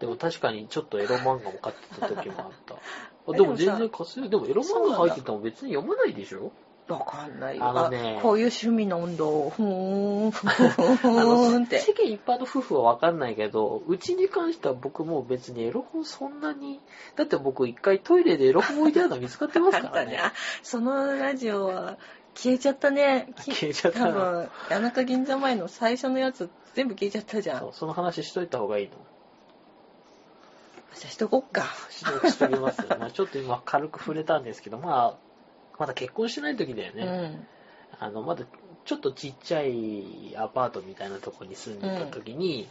[0.00, 2.74] でも確かにちょっとエロ漫画も買ってた時もあった。
[3.26, 4.28] あでも全然貸すよ。
[4.28, 6.52] でもエロ漫画入ってても別に読まないでしょ？
[6.88, 16.80] わかんないよあのねあこういう趣味の運動ふーんふあーんって世間一般の夫婦はわかんないけど、うちに関しては僕もう別にエロ本そんなに、
[17.16, 20.18] だって僕一回トイレでエロ本置いてあるの見つかってますからね。
[20.22, 20.32] あ
[20.62, 21.98] そのラジオは
[22.34, 23.32] 消えちゃったね。
[23.36, 27.60] き消えちゃった多分、谷中銀座前の最初のやつ全部消えちゃったじゃん。
[27.60, 28.92] そうその話しといた方がいいの。
[30.94, 31.64] じゃあしとこっか。
[31.90, 32.96] しときますよ。
[32.98, 35.27] まあちょっと今軽く触れたんですけど、まあ、
[35.78, 37.04] まだ結婚してない時だようね。
[37.04, 37.46] ん。
[38.00, 38.44] あの、まだ
[38.84, 42.68] ちょっとちっちゃいアパートみたいなとこに住んでた時に、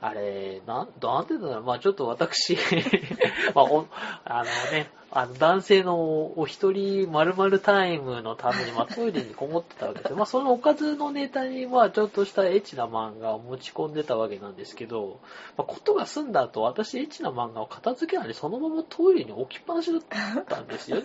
[0.00, 2.56] あれ、なん、なんて言うんだろう、まあちょっと私、
[3.54, 3.86] まあお、
[4.24, 10.16] あのね、あの、男性のお一人〇〇タイムのために、まあ、トイレにこもってたわけですよ。
[10.16, 15.20] まあ、そのおかずのネタに、まあ、ちょっとしたエッチな漫画を持ち込んでたわけなんですけど、
[15.58, 21.04] まあ、ことが済んだ後、私エッチな漫画を片付けないで、そのままトイレに置きっぱなしだったんですよね。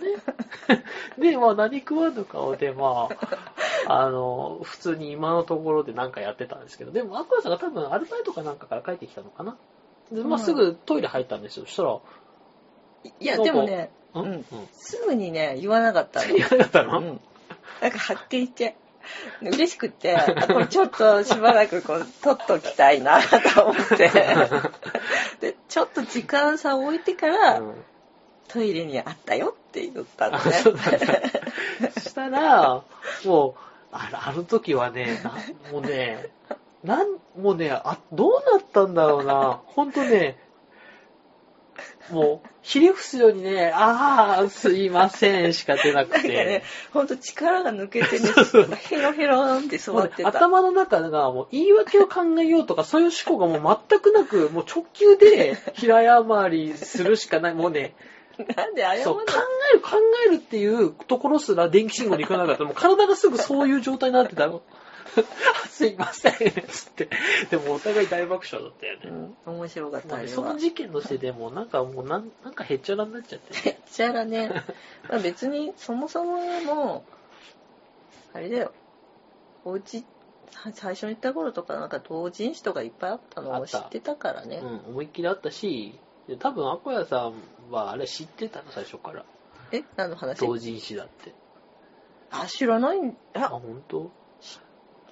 [1.18, 3.10] で、まあ、何食わぬ顔で、ま
[3.86, 9.58] あ、あの、普通に今のところでなんかやってたんですけど、でも、アクアさんが多分アルバイトかなんかから帰ってきたのかな。
[10.10, 11.66] で、まあ、すぐトイレ入ったんですよ。
[11.66, 12.00] そしたら、
[13.20, 16.34] いや、でもね、んうんすぐにね、言わなかったの。
[16.34, 17.20] 言わなかったの、うん。
[17.80, 18.76] なんかはっきり言って、
[19.42, 24.10] 嬉しくって、あこれちょっとしばらくこう、取っときたいなと思って。
[25.40, 27.84] で、ちょっと時間差を置いてから、うん
[28.48, 30.52] トイレにあったよって言ったのあね。
[31.92, 32.82] そしたら、
[33.24, 33.54] もう、
[33.92, 35.32] あのあの時はね、な
[35.70, 36.30] もうね、
[36.82, 39.60] なん、もうね、あ、どうなったんだろうな。
[39.66, 40.38] ほんとね、
[42.10, 48.28] もう、ひれ伏すようにね、ああ、すいません、しか出なくなんかねて。、ほんと力が抜けてね
[48.76, 50.28] ヘロヘロンって座ってた。
[50.28, 57.54] 頭の中がもう言い訳を考えようとかそういう思考がもう全くなく、もう直球で平謝りするしかない。
[57.54, 57.94] もうね、
[58.56, 59.22] なんで謝るそう、考
[59.72, 59.90] える考
[60.26, 64.62] えるっていうところすら電気信号に行かなかったら、もう体がすぐそういう状態になってたの。
[65.68, 66.32] すいません、
[66.68, 67.08] つって。
[67.50, 69.34] でもお互い大爆笑だったよね。
[69.46, 70.28] うん、面白かった、まあね。
[70.28, 73.54] その事件のせいでもうなんかもうなんなんかへっちゃらになっちゃって。
[73.64, 74.50] めっちゃらね。
[75.08, 77.04] まあ別に、そもそもも
[78.34, 78.72] う、あれだよ。
[79.64, 80.04] お家、
[80.50, 84.58] さ最初に行った頃とかなんか同人誌とかいっぱいあったのを知ってたからね。
[84.62, 87.34] うん、思いっきりあったし、で多分アコヤさん
[87.70, 89.24] はあれ知ってたの、最初から。
[89.72, 90.38] え何の話？
[90.38, 91.34] 同人誌だって。
[92.30, 94.10] あ、知らないん、あ、あ、本当？
[94.40, 94.60] 知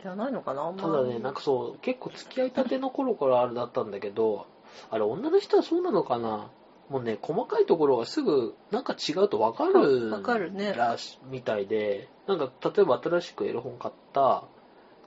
[0.07, 4.47] らないのかなただね、なんかそう、結構付き合いたての頃からあれだったんだけど、
[4.91, 6.51] あれ女の人はそうなのかな？
[6.89, 10.73] もうね、細かいところがすぐなんか違うとわかるわかるね。
[10.73, 14.45] らしみたいで、なんか例えば新しくエロ本買った、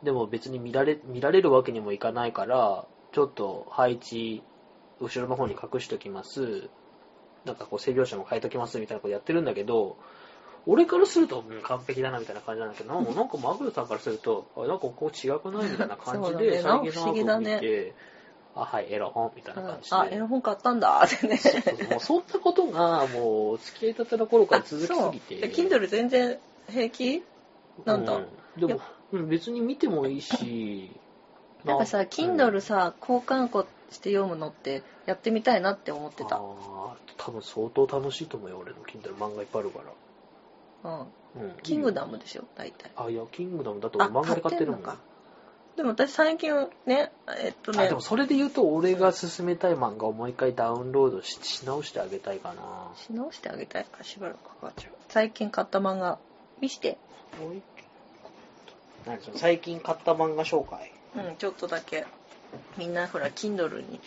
[0.04, 4.44] でも別に見られ、見られるわけにもいかないから、ちょっと配置、
[5.00, 6.70] 後ろの方に隠しときます。
[7.46, 9.98] なんかこう、背拍子も変えときますみたいなことやってるんだけど、
[10.66, 17.96] 俺からすると、うん、完璧だなみたいな感じなんだけど、なんかなんかマグロさんからすると、あなんかここ違くないみたいな感じで、最近のアプリ見て、
[18.56, 19.96] あ、はい、エロ本みたいな感じで。
[19.96, 21.38] あ、エロ本買ったんだってね。
[21.38, 25.50] そうそうそうもうそんなことが、もう、付き合いたての頃から続きすぎて。
[25.50, 26.38] Kindle 全然
[26.68, 27.24] 平気
[27.86, 28.28] なんだうん
[28.60, 28.82] でも、
[29.12, 30.92] うん別に見てもいいし、
[31.66, 36.36] やっぱさ、Kindle さ、交換庫して読むのってやってみたいなって思ってあた。
[36.36, 36.40] ー
[37.18, 39.86] 多分相当楽しいと思うよ、俺の Kindle 漫画いっぱいあるから。
[40.84, 41.00] うん。
[41.00, 41.08] うん。
[41.64, 42.92] キングダムでしょ、大体。
[42.96, 44.82] あ、いや、キングダムだと俺漫画で買ってるもん。
[44.82, 45.10] 買ってんのか
[45.80, 46.54] でも私最近
[46.86, 47.10] ね、
[47.42, 52.92] えっとねあでも、それで言うと、俺が勧めたい漫画をもう一回ダウンロードしし直してあげたいかな。
[52.98, 54.92] し直してあげたいからしばらくかかっちゃう。
[55.08, 56.20] 最近買った漫画、
[56.60, 56.98] 見して。
[57.40, 57.64] もう一
[59.06, 60.92] 何その最近買った漫画紹介。
[61.16, 62.06] うん、ちょっとだけ。
[62.78, 64.00] みんなほら、Kindle に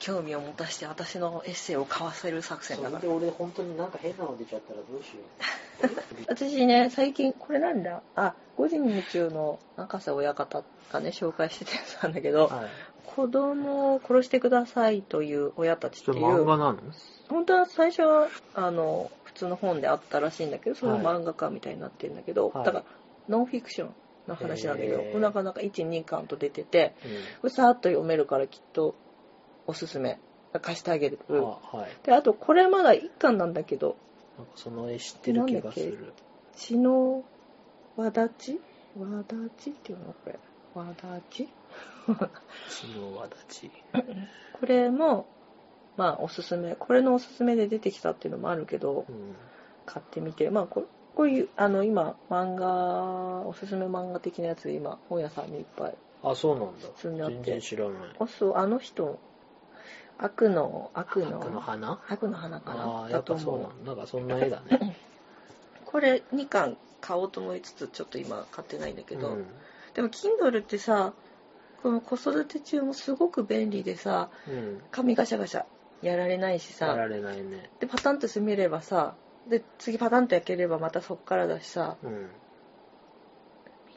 [0.00, 3.00] 興味を持たして私のエッセイを買わせる作戦だから。
[3.00, 6.24] それで俺本当になんか変なの出ちゃったらどうしよう。
[6.26, 12.68] 私ね、最近、これなんだあ、5時に夢中の中瀬親方がね、紹介してたやつなんだけど、はい。
[13.04, 16.78] 子供を殺してくださいという親たちっていう、漫画なの？
[17.28, 22.84] 本当は最初は、あの、普通の本であったらしいんだけど、それを漫画家みたいになってるんだけど、はいだから、
[23.28, 23.94] ノンフィクション
[24.28, 27.10] の話なんだけど、なかなか1、2巻と出てて、うん。
[27.10, 28.94] これさーっと読めるからきっと
[29.70, 30.18] おすすめ。
[30.62, 31.18] 貸してあげる。
[31.28, 31.88] あはい。
[32.04, 33.94] で、あと、これまだ1巻なんだけど、
[34.36, 36.14] なんかその絵知ってる気がすなんだる。
[36.56, 37.22] 血の
[37.96, 38.60] 輪立ち？
[38.98, 40.38] 輪立ちっていうのこれ。
[40.74, 41.48] 輪立ち？
[42.68, 43.70] 血の輪立ち。
[44.58, 45.24] これも、
[45.96, 46.74] まあ、おすすめ。
[46.74, 49.36] これのおすすめで出てきたっていうのもあるけど、うん。
[49.86, 50.50] 買ってみて。
[50.50, 50.82] まあ、こ
[51.14, 55.94] こういう、あの、今、漫画、おすすめ漫画的なやつ、今、本屋さんにいっぱい。
[56.24, 56.88] あ、そうなんだ。
[57.28, 57.94] 全然知らない。
[58.18, 59.18] あ、そう、あの人、
[60.22, 61.98] 悪の、悪の、悪の花？
[62.08, 63.94] 悪の花かあなあ、やっぱそうなんだ。
[63.94, 64.96] なんかそんな絵だね。
[65.86, 69.46] これ2巻買おうと思いつつ、ちょっと今買ってないんだけど、うん。
[69.94, 71.14] でも Kindle ってさ、
[71.82, 74.80] この子育て中もすごく便利でさ、うん。
[74.90, 75.64] 紙ガシャガシャ
[76.02, 77.70] やられないしさ、やられないね。
[77.80, 79.14] で、パタンと閉めればさ、
[79.48, 82.28] で、次パタンと焼ければまたそっからだしさ、うん。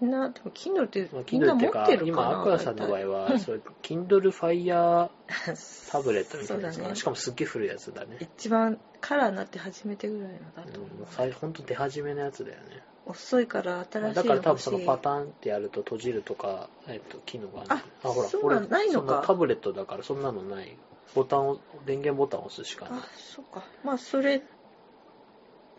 [0.03, 5.09] みんな、でも Kindle ってまあみんなって持いうかってるかな今、アクアさんの場合は、それ、Kindle Fire
[5.91, 6.79] タブレットみたいなやつかな。
[6.79, 8.17] そうだねしかもすっげえ古いやつだね。
[8.19, 11.07] 一番カラーになって初めてぐらいのだとうん思う。
[11.09, 12.83] 最ほんと出始めのやつだよね。
[13.05, 14.59] 遅いから新しいだから多分。
[14.59, 18.67] そのパターンってやると閉じるとか、えっと、機能があるあほら、そうなの？
[18.67, 20.77] ないのかそタブレットだからそんなのない。
[21.15, 23.63] ボタンを、電源ボタンを押すしかないあ。、そうか。
[23.85, 24.41] まあ、それ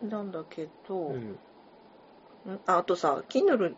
[0.01, 1.31] なんだけど、うん。
[1.31, 1.39] ん
[2.65, 3.75] ああとさ Kindle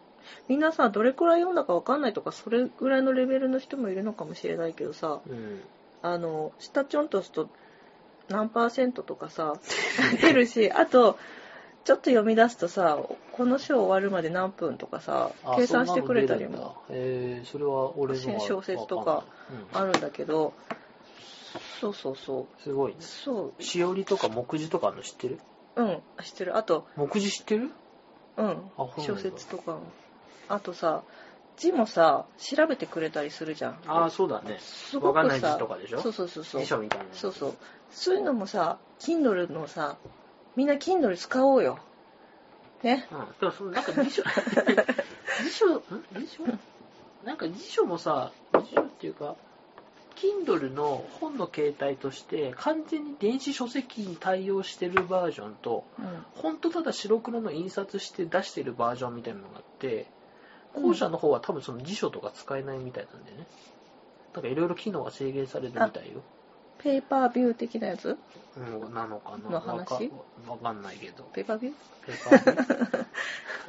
[0.47, 5.61] みんなさどれくらい読んだかわかんないとかそれぐらいのレベルの人もいるのかもしれないけどさうん。
[6.03, 7.49] あの下ちょんとすと
[8.29, 9.55] 何パーセントとかさ
[10.21, 11.17] 出るしあと
[11.85, 12.99] ちょっと読み出すとさ
[13.31, 16.47] この章終わるまで何分とかさあ計算してくれたり。
[16.47, 16.75] も。
[16.89, 19.23] えー、それは俺のは小説とか
[19.73, 20.53] あるんだけど
[21.79, 22.97] そうそうそすごいね。
[22.99, 23.03] う。
[23.03, 23.63] そう。
[23.63, 25.39] しおりとか目次とかの知ってる？
[25.77, 26.57] うん知ってる。
[26.57, 27.71] あと目次知ってる？
[28.37, 28.57] うん
[28.97, 29.79] 小説とか
[30.49, 31.03] あとさ
[31.57, 33.79] 字もさ調べてくれたりするじゃん。
[33.87, 34.57] ああ、そうだね。
[34.59, 36.01] すごわかんないくさ字とかでしょ？
[36.01, 36.61] そうそうそうそう。
[36.61, 37.05] 辞書みたいな。
[37.13, 37.53] そうそう。
[37.91, 39.97] そういうのもさ Kindle のさ
[40.55, 41.79] みんな Kindle 使おうよ。
[42.83, 43.07] ね？
[43.11, 43.19] うん。
[43.39, 44.21] でもそのなんか辞書、
[45.43, 45.81] 辞書、ん？
[46.19, 46.43] 辞書？
[47.25, 49.35] なんか辞書もさ、辞書っていうか、
[50.15, 56.25] Kindle の本の形態として完全に電子書籍に対応してるバージョンと、うん。
[56.35, 60.05] 本当ただ白黒の印刷して出してるバージョンみたいなのがあって、
[60.77, 63.45] 後者の方は多分その辞書とか使えないみたいなんでね。
[64.33, 66.21] なんかいろいろ機能が制限されるみたいよ。
[66.79, 68.17] ペーパービュー的なやつ？
[68.57, 69.69] うん、なのかなの話？
[69.69, 69.99] わか
[70.47, 71.23] わかんないけど。
[71.33, 71.73] ペーパービュー？
[72.05, 73.05] ペーパービュー？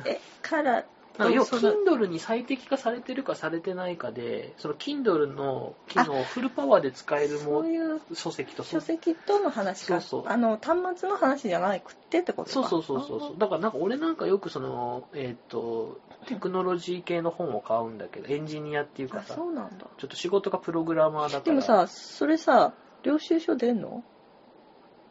[0.07, 0.85] えから
[1.19, 10.33] なんか要は Kindle に最適化されてるかされてないかで、その Kindle の機能をフルパワーで使えるもそういう書籍と書籍との話かそうそう。
[10.33, 12.69] あの端末の話じゃなくてってことか。
[12.69, 13.39] そうそうそうそう。
[13.39, 19.87] だからなんか俺なんかよくその、えっ、と、テクノロジー系の本を買うんだけど、エンジニアっていうあかさ、そうなんだ。
[19.99, 21.41] ちょっと仕事がプログラマーだから。
[21.43, 24.05] でも、さそれさ領収書出んの？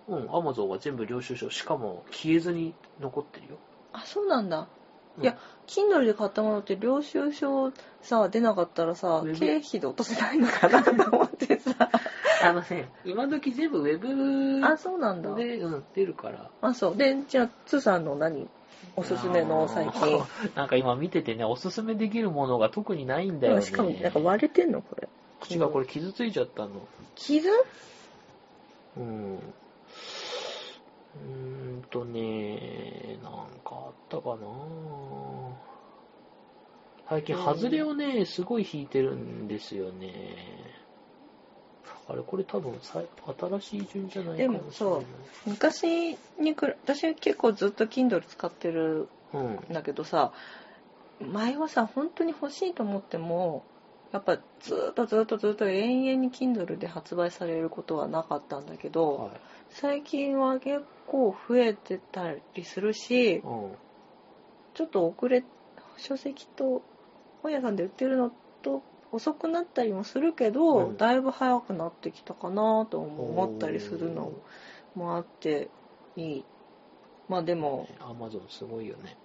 [0.07, 3.57] うん、アマゾンは全部領収書、しかも消えずに残ってるよ。
[3.91, 4.59] あそうなんだ。
[4.59, 4.67] うん
[5.19, 9.39] いや Kindle で買ったものって領収書さ出なかったらさウェブ？
[9.39, 11.75] 経費で落とせないのかなと思ってさ。
[12.43, 15.33] あのね、今時全部ウェブあそうなんだ。
[15.33, 16.51] で、うん、出るから。
[16.61, 16.95] あそう。
[16.95, 18.47] でじゃあつーさんの何？
[18.95, 20.23] おすすめの最近。
[20.55, 23.61] なんか今見ててね、おすすめできるものが特にないんだよね。
[23.63, 25.09] しかもなんか割れてんのこれ。
[25.39, 26.69] 口がこれ傷ついちゃったの。
[27.15, 27.49] 傷？
[28.97, 29.35] うん。
[29.35, 34.47] うーんとね、なんかあったかな
[37.09, 40.35] 最近、外れをね、すごい引いてるんですよね。
[42.09, 44.37] あれ、これ多分新しい順じゃない。
[44.37, 45.03] でもそう
[45.45, 49.41] 昔にくら私結構ずっと Kindle 使ってるうん。
[49.53, 50.31] んだけどさ
[51.19, 53.63] 前はさ本当に欲しいと思っても
[54.11, 59.31] やっぱずっとずっとずっと永遠に Kindle で発売されることはなかったんだけど、はい。
[59.69, 63.71] 最近は結構増えてたりするしうん。
[64.73, 65.43] ちょっと遅れ
[65.97, 66.83] 書籍と
[67.41, 68.31] 本屋さんで売ってるの
[68.61, 74.31] と遅くなったりもするけど、うんだいぶ早くなってきたかなと思ったりするの
[74.95, 75.69] もあって
[76.15, 76.45] いい
[77.27, 79.17] まあでもアマゾンすごいよね。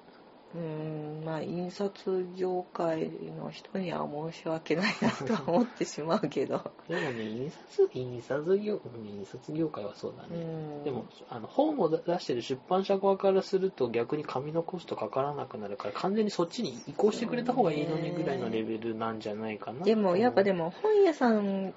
[0.55, 10.45] うーんまあ印刷業界の人には申し訳ないなとは思ってしまうけどでもね、印刷、印刷業、うん印刷業界はそうだうね。
[10.45, 19.85] んでも、あの、本を出してる出版社側からすると逆に紙のコストかからなくなるから、完全にそっちに移行してくれた方がいいのにぐらいのレベルなんじゃないかな。
[19.85, 20.65] でもやっぱでも。
[20.65, 21.73] も本屋さん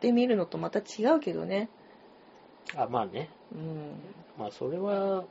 [0.00, 1.70] で見るのとまた違うけどね
[2.76, 3.30] あ、まあね。
[3.54, 3.94] うん
[4.36, 5.24] まあ、それは、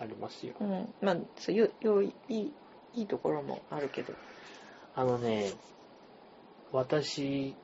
[0.00, 0.54] ありますよ。
[0.60, 2.52] うん、まあそうよよいい
[2.94, 4.14] いいところもあるけど
[4.94, 5.52] あのね、
[6.72, 7.54] 私、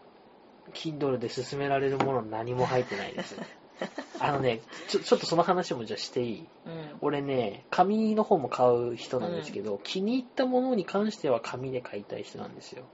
[0.73, 3.37] Kindle で勧められるもの何も入ってないです。
[4.21, 6.49] あのね、ちょ、ちょっとその話もじゃあしていい？
[6.67, 12.85] うん俺ね、紙の本も買う人なんですけど、気に入ったものに関しては紙で買いたい人なんですよ。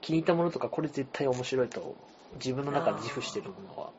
[0.00, 1.94] 気に入ったものとか、これ絶対面白いと、
[2.36, 3.90] 自分の中で自負してるものは。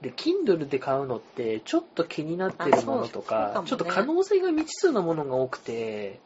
[0.00, 6.20] で、Kindle で買うのって、ちょっと気になってるものとか、ねちょっと可能性が未知数なものが多くて、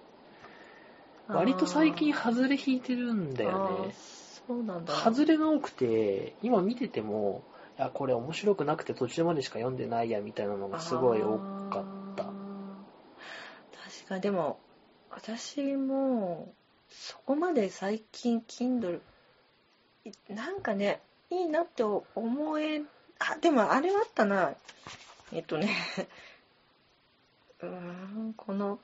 [1.28, 3.94] 割と最近あ外れ引いてるんだーよね。
[4.46, 7.44] そうなんだ外れが多くて、今見てても、
[7.78, 11.38] いや、これ面白くなくて途中までしか読んでないや、みたいなのがすごい多
[11.70, 11.80] か
[12.12, 12.24] った。
[12.24, 14.58] 確かにでも
[15.10, 16.52] 私も
[16.88, 19.00] そこまで最近 Kindle
[20.04, 21.00] いなんかね
[21.30, 22.82] いいなって思え
[23.30, 24.54] あでもあれはあったな。
[25.32, 25.76] えっとね。
[27.60, 28.80] うーんこの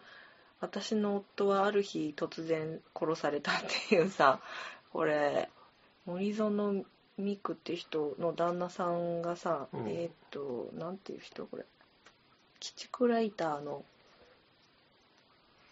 [0.61, 3.55] 私の夫はある日突然殺されたっ
[3.89, 4.41] ていうさ
[4.93, 5.49] これ
[6.07, 6.84] 森園
[7.18, 9.89] 美久って人の旦那さんがさ、うん。
[9.89, 11.64] えっとなんていう人これ。
[12.61, 13.84] 鬼畜ライターの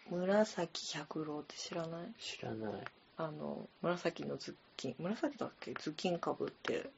[0.09, 2.07] 紫百郎って知らない？
[2.21, 2.73] 知らない。
[3.17, 5.75] あの紫のズッキン紫だっけ？
[5.81, 6.91] ズッキン株って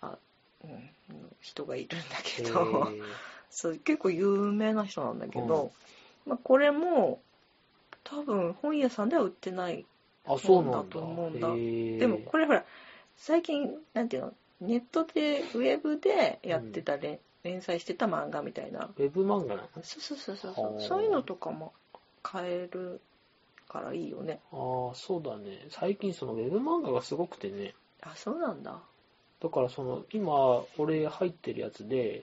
[0.00, 0.18] あ
[0.64, 0.90] うん、
[1.40, 3.02] 人がいるんだけへど、ー。
[3.50, 5.72] そう結構有名な人なんだけど、
[6.24, 7.20] まあ、これも
[8.04, 9.84] 多分本屋さんでは売ってない
[10.26, 10.78] あ、そうなんだ。
[10.78, 11.48] だと思うんだ。
[11.98, 12.64] でもこれほら
[13.16, 18.90] 最近なんていうのネットでウェブでやってた連,、連載してた漫画みたいな。
[18.96, 19.68] ウェブ漫画なの？
[19.82, 20.52] そうそうそうそう。
[20.52, 21.72] はあそういうのとかも
[22.22, 23.00] 買える
[23.68, 24.40] からいいよね。
[24.52, 25.66] ああ、そうだね。
[25.70, 27.74] 最近そのウェブ漫画がすごくてね。
[28.00, 28.80] あそうなんだ
[29.42, 32.22] だからその、今、俺入ってるやつで、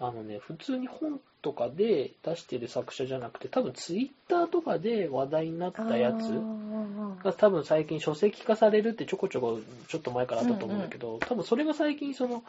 [0.00, 6.32] あのね、普通に本とかで出してる作者じゃなくて、多分ツイッターとかで話題になったやつ
[7.22, 12.42] が多分最近書籍化されるってちょこちょこちょっと前からあったと思うんだけど、多分それが最近その、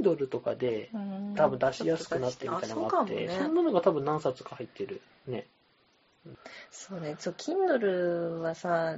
[0.00, 5.00] Kindle とかでうん多分出しやすくなってるみたいなのがあって、そねんなのが多分何冊か入ってる。
[5.26, 5.46] ね。
[6.70, 8.96] そうね、そう、Kindle はさ、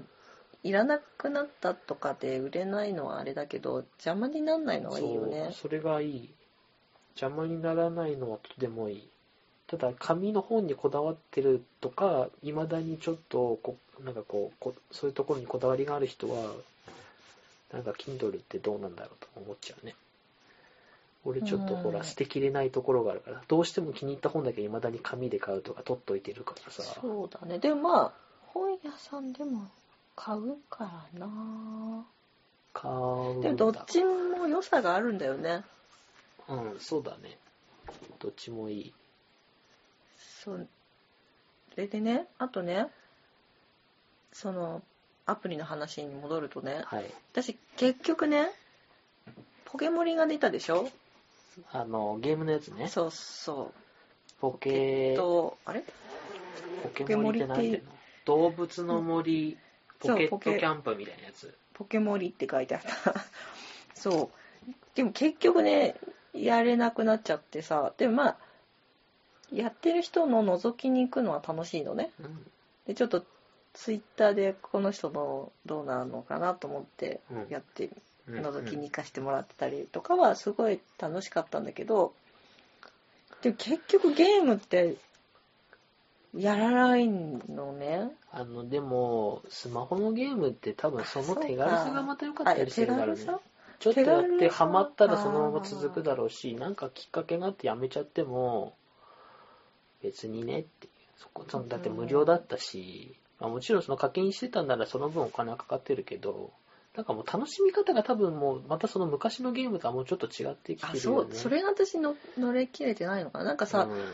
[0.69, 5.51] いらなくなったとかで売れないのはあれだけど、邪魔にならないのはいいよね。
[5.55, 6.35] それがいい。
[7.19, 9.09] 邪魔にならないのはとてもいい。
[9.67, 16.53] ただ紙の本にこだわってるとかいまだにちょっとこなんかこうこそういうところにこだわりがある人は
[17.73, 19.95] なんか Kindle ってどうなんだろうと思っちゃうね。
[21.25, 21.95] 俺ちょっとほうん。
[21.95, 26.83] ら捨てきれないところがあるからどうしても気に入った本だけいまだに紙で買うとか取っといてるからさ。
[27.01, 27.59] そうだね。
[27.59, 28.13] でもまあ、
[28.47, 29.69] 本屋さんでも
[30.21, 32.05] 買うからな。
[32.73, 35.63] 買うでもどっちも良さがあるんだよね。
[36.49, 37.39] うんそうだね。
[38.19, 38.95] どっちもいい。
[40.43, 40.67] そう。
[41.73, 42.89] それでね、あとね、
[44.33, 44.83] その、
[45.25, 47.15] アプリの話に戻るとね、はい。
[47.33, 48.51] 私結局ね、
[49.67, 50.89] ポケモリが出たでしょ？
[51.71, 52.89] あのゲームのやつね。
[52.89, 54.41] そうそう。
[54.41, 55.85] ポケえっと、あれ？
[56.83, 57.93] ポケモリって何ていうの？
[58.25, 59.57] 動物の森、
[59.99, 61.55] ポケットポケキャンプみたいなやつ。
[61.75, 63.15] ポケモリって書いてあった。
[63.95, 64.31] そ
[64.67, 64.71] う。
[64.95, 65.97] でも結局ね、
[66.33, 68.37] やれなくなっちゃってさ、でもまあ、
[69.53, 72.11] やってる人の覗きに行くのは楽しいのね。
[72.21, 72.51] うん。
[72.87, 73.25] で、ちょっと
[73.75, 77.93] ツイッターでこの人のどうなのかなと思ってうんやって、うん
[78.29, 82.13] 覗きに行かせてもらってたりとかはすごい楽しかったんだけど、
[83.41, 84.97] でも結局ゲームって
[86.35, 88.13] やらないのね。
[88.31, 93.27] あの、でも、スマホのゲームって多分その手軽さがまた良かったりするからね。
[93.79, 98.77] ちょっとやってハマったらそのまま続くだろうし、なんかきっかけがあってやめちゃっても、
[100.03, 100.89] 別にねって。
[101.17, 106.53] そこ、そのだって無料だったし、まあ、もちろんその課金してたんならその分お金はかかってるけど、
[106.95, 111.35] なんかもう楽しみ方が多分もう、またその昔のゲームとはもうちょっと違ってきあ、てるそう、よね。
[111.35, 113.45] それが私の乗れきれてないのかな。
[113.45, 114.13] なんかさ、うん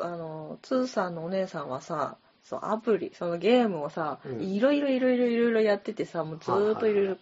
[0.00, 7.16] あの、つーさんのお姉さんはさ、そう、アプリ、そのゲームをさ、うんいろいろいろいろいろいろやっててさ、もうずーっといろいろ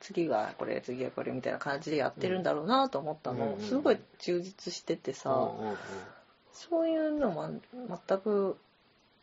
[0.00, 3.54] 次がこれ、次がこれみたいな感じでやってるんだろうなと思ったの。
[3.54, 5.76] うんすごい充実しててさ、うんうんうん
[6.54, 7.48] そういうのは
[8.06, 8.58] 全く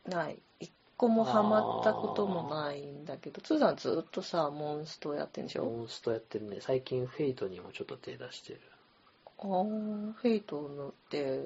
[0.07, 0.39] ない。
[0.59, 5.65] 一個もハマったこともないんだけど、つーさんずっとさ、モンストやってんでしょ？
[5.65, 6.57] モンストやってるね。
[6.59, 8.61] 最近フェイトにもちょっと手出してる。
[9.37, 11.45] あーフェイトのって、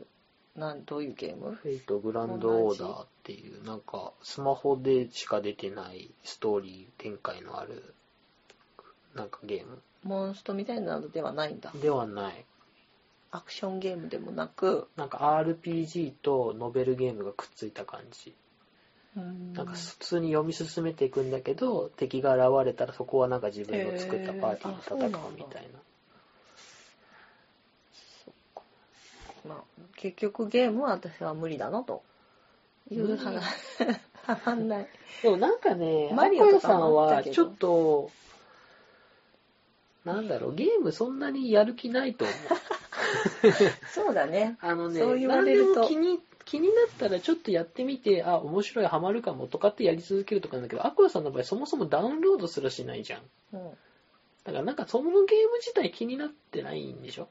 [0.55, 1.53] なん、どういうゲーム？
[1.55, 7.95] フェイトグランドオーダーっていう、なんか、スマホでしか出てないストーリー展開のある、
[9.15, 9.81] なんかゲーム？
[10.03, 11.71] モンストみたいなのではないんだ。
[11.81, 12.45] ではない。
[13.31, 18.35] アクションゲームでもなく、なんか RPG とノベルゲームがくっついた感じ。
[19.15, 25.79] なんか普通に読み進めていくんだけど、敵が現れたらそこはなんか自分の作ったパーティーで戦うみたいな。
[29.45, 32.03] まあ、結局ゲームは私は無理だなと
[32.89, 33.43] いう話、
[34.23, 34.87] はまんない。
[35.21, 38.11] でもなんかね、マリオさんはちょっと、
[40.05, 42.37] なんだろう、ゲームそんなにやる気ないと思う。
[43.93, 44.57] そうだね。
[44.61, 53.21] あのね、そう言われると何でも気に気になったらちょっとやってみて、あ、面白い、ハマるかもとかってやり続けるとかなんだけど、アクアさんの場合そもそもダウンロードすらしないじゃん。
[53.53, 53.69] うん。
[54.43, 57.29] だからなんかそのゲーム自体気になってないんでしょ？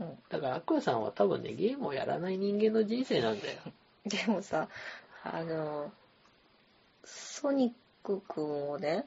[0.00, 3.60] うん、だからアクアさんは多分ね、ゲームをやらない人間の人生なんだよ。
[4.04, 4.68] でもさ、
[5.22, 5.92] あの、
[7.04, 7.72] ソニッ
[8.02, 9.06] クくん をね、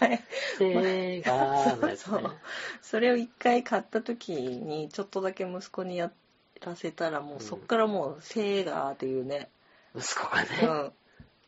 [0.00, 0.22] 前、
[0.58, 2.12] セーガーのやつね。
[2.12, 2.36] そうそう
[2.82, 6.12] それを一回買った時に、ちょっとだけ息子にや
[6.60, 9.50] らせたら、もうそっからもう、セーガーっていうね、
[9.94, 10.92] 息子がね、うん。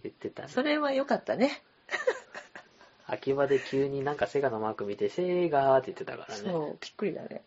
[0.03, 0.49] 言ってたね。
[0.49, 1.63] それは良かったね。
[3.07, 6.51] 秋葉で急になんかセガのマーク見て、セーガーって言ってたからね。
[6.51, 7.43] そう、びっくりだね。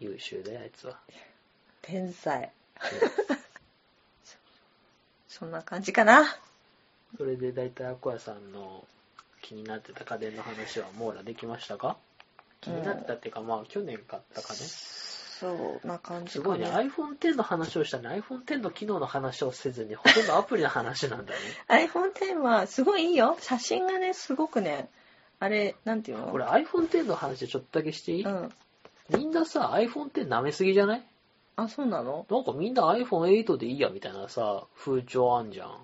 [0.00, 0.98] 優秀だよ、あいつは。
[1.82, 2.50] 天才。
[5.28, 6.36] そんな感じかな。
[7.16, 8.84] それで大体アクアさんの
[9.42, 11.96] 気気になってた家電の話は網羅できましたか？
[12.60, 16.66] 気になってたっていうか、まあ去年買った家電そうな感じすごいね。
[16.66, 21.38] iPhone X の話をしたのに iPhone X の機能の話をせずに、ほとんどアプリの話なんだね。
[21.68, 23.36] iPhone X はすごいいいよ。
[23.40, 24.88] 写真がね、すごくね、
[25.40, 26.28] あれ、なんていうの？
[26.28, 28.52] これ iPhone X の話ちょっとだけしていい、うん。
[29.16, 31.06] みんなさ、iPhone X 舐めすぎじゃない？
[31.56, 32.26] あ、そうなの？
[32.30, 35.76] なんかみんな iPhone8 でいいやみたいなさ、風潮あんじゃん。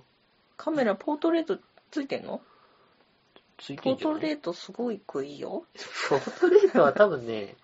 [0.56, 1.58] カメラポートレート
[1.90, 2.40] ついてんの？
[3.58, 4.20] ついてポーんじゃない？
[4.20, 5.64] トレートすごいくいいよ。
[6.08, 7.56] ポートレートは多分ね、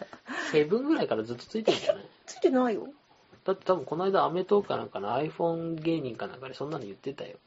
[0.52, 2.04] セブンぐらいからずっとついてるんじゃない？
[2.26, 2.88] ついてないよ。
[3.44, 7.38] だって多分この間アメトークかなんかの iPhone 芸人かなんかでそんなの言ってたよ。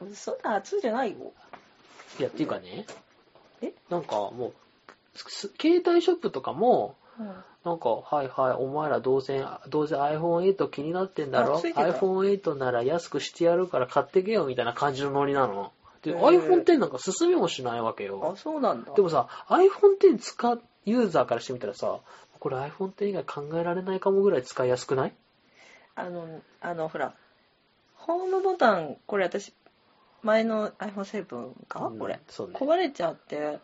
[0.00, 0.36] 嘘？
[0.42, 1.32] だ、ついてないよ。
[2.18, 2.86] いや、っていうかね、
[3.60, 3.72] え？
[3.90, 4.61] なんかもう、す
[5.14, 7.34] 携帯ショップとかも、うん。
[7.64, 11.58] なんか、はいはい、お前らどうせ、どうせ iPhone8 気になってんだろ？
[11.58, 15.72] あついてた ?iPhone8 なら安くしてやるから買ってけよみたいな感じのノリなの。
[16.02, 18.92] で、へー iPhone X なんか進めもしないわけあよ。、そうなんだ。
[18.94, 22.00] でもさ、iPhone X 使うユーザーからしてみたらさ、
[22.40, 25.12] これ iPhone X 以外考えられないかもぐらい使いやすくない？
[25.94, 27.14] あの、あの、ほら、
[27.94, 29.52] ホームボタン、これ私、
[30.22, 32.18] 前の iPhone7 か、うんこれ。
[32.28, 32.54] そうね。
[32.54, 33.60] 壊れちゃって、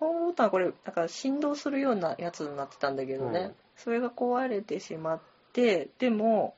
[0.00, 5.20] ホームボタンこれ、なんか振動するようなやつになってたんだけどね、うんそれが壊れてしまっ
[5.52, 6.56] て、でも、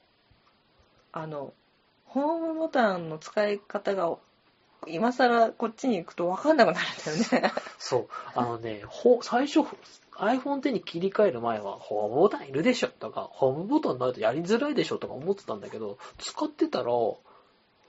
[1.12, 1.52] あの、
[2.06, 4.16] ホームボタンの使い方が、
[4.86, 7.52] 今更こっちに行くと分かんなくなるんだよね。
[7.78, 8.08] そう。
[8.34, 9.60] あのね、ほ最初、
[10.16, 16.92] iPhone X に切り替える前は、ホームボタンいるでしょとか、ホームボタンないとやりづらいでしょとか思ってたんだけど、使ってたら、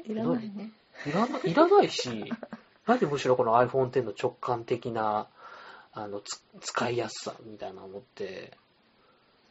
[0.06, 0.72] いらないね。
[1.06, 2.32] いらない、いらないし、
[2.86, 5.28] なんでむしろこの iPhone X の直感的な、
[5.94, 8.54] あの、つ使いやすさみたいなのって、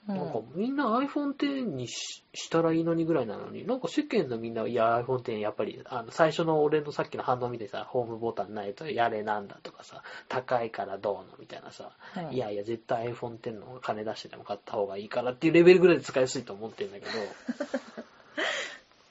[0.09, 17.13] うんなんかみんな iPhone X にししたらいいのにぐらいなのに、なんか世間のみんな、いや iPhone X やっぱり、あの、最初の俺のさっきの反応見てさ、ホームボタンないとやれなんだとかさ、高いからどうのみたいなさ、うんいやいや絶対 iPhone X の方が金出してでも買った方がいいからっていうレベルぐらいで使いやすいと思ってるんだけど、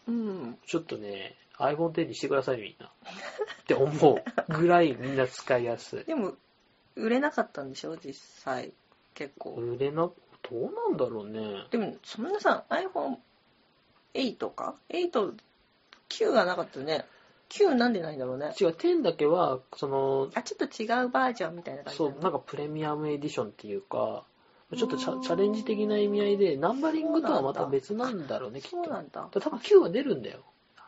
[0.09, 0.57] うん。
[0.65, 2.87] ちょっとね、iPhone X にしてくださいみんな。
[2.87, 6.03] って思うぐらいみんな使いやすい。
[6.05, 6.33] でも、
[6.99, 8.73] 売れなかったんでしょ実際。
[9.13, 9.51] 結構。
[9.51, 10.13] 売れな、ど
[10.51, 11.65] うなんだろうね。
[11.71, 12.65] でも、そんなさ、
[14.13, 15.33] iPhone8 か ?8、
[16.09, 17.05] 9がなかったよね。
[17.49, 18.53] 9なんでないんだろうね。
[18.59, 24.23] 違う、10だけは、その、あ、ちょっと違うバージョンみたいな感じそう、なんかプレミアムエディションっていうか、
[24.77, 28.83] ちょっとチャレンジ的な意味合いで、ナンバリングとはまた別なんだろうね、きっと。
[28.83, 29.27] そうなんだ。
[29.31, 30.41] 多分9は出るんだよ。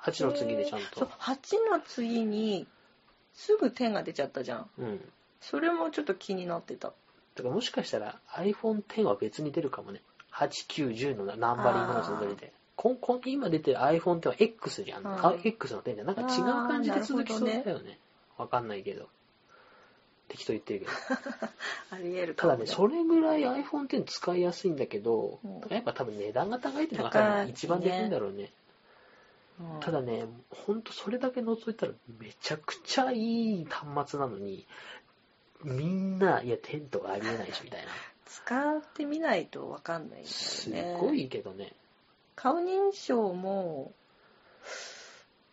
[0.04, 1.06] 8の次でちゃんそうと。
[1.08, 2.68] 8の次に、
[3.34, 4.70] すぐ10が出ちゃったじゃん。
[4.78, 5.12] うん。
[5.42, 6.94] それもちょっと気になってた。
[7.36, 10.02] だからもしかしたら iPhone X は別に出るかもね。
[10.34, 12.54] 8、9、10のナンバリングの続きで。
[12.76, 15.04] こんこん今出てる iPhone X は X じゃん。
[15.04, 16.08] うんあ X の点じゃん。
[16.08, 18.00] なんか違う感じで続きそうだよね。
[18.38, 19.10] わかんないけど。
[20.30, 20.92] 適当言ってるけど。
[21.92, 28.44] あり得るかも、ただね、それぐらい iPhone X 使いやすいんだけど、うんやっぱ多分値段が高いっていうのが一番できるんだろうね。
[28.44, 28.52] うん
[29.80, 34.66] ただね、ほんとそれだけ覗いたらめちゃくちゃいい端末なのに、
[35.64, 37.88] みんな、いや、テントがありえないし、みたいな。
[38.26, 40.98] 使ってみないとわかんないんだすよね。
[41.00, 41.74] ごいけどね。
[42.36, 43.92] 顔認証も、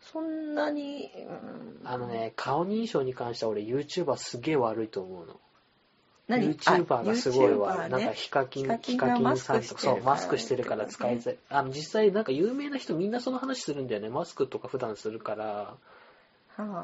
[0.00, 5.40] そんなに、うんあのね、顔認証に関しては俺 YouTuber すげえ悪いと思うの。
[6.28, 7.84] 何？YouTuber がすごい悪い。
[7.86, 11.38] あなんかヒカキン、ヒカキンさんとか、そう、マスクしてるから使いづらい。
[11.50, 14.08] あの、実際なんか有名な人みんなその話するんだよね。
[14.08, 15.76] マスクとか普段するからはあ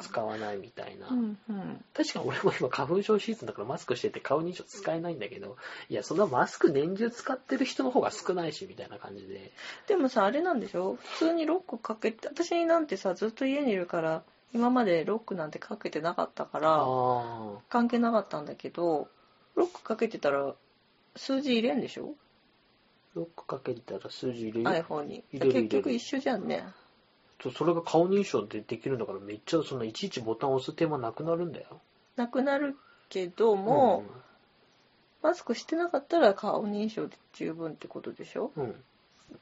[0.01, 1.09] 使わないみたいな。
[1.09, 1.85] うんうん。
[1.93, 5.57] 確かに俺も今花粉症シーズンだからマスクしてて顔認証使えないんだけど、
[5.89, 9.53] いや、そんなマスク年中使ってる人の方が少ないし、みたいな感じで。
[9.89, 10.95] でもさ、あれなんでしょ？
[10.95, 14.23] 普通にロックかけて、私なんてさ、ずっと家にいるから、
[14.53, 19.09] 今までロックなんてかけてなかったから、あ関係なかったんだけど、
[19.57, 20.55] ロックかけてたら、
[21.17, 22.15] 数字入れんでしょ？
[23.15, 25.25] ロックかけてたら数字入れる ?iPhone に。
[25.33, 26.65] 結局一緒じゃんね。
[27.55, 31.81] それが顔認証でできるんだからめっちゃそのいちいちボタンを押す手間なくなるんだよ。
[32.17, 32.77] なくなる
[33.09, 34.05] けども、
[35.23, 38.53] マスクしてなかったら顔認証で十分ってことでしょ？
[38.57, 38.85] うん、うん。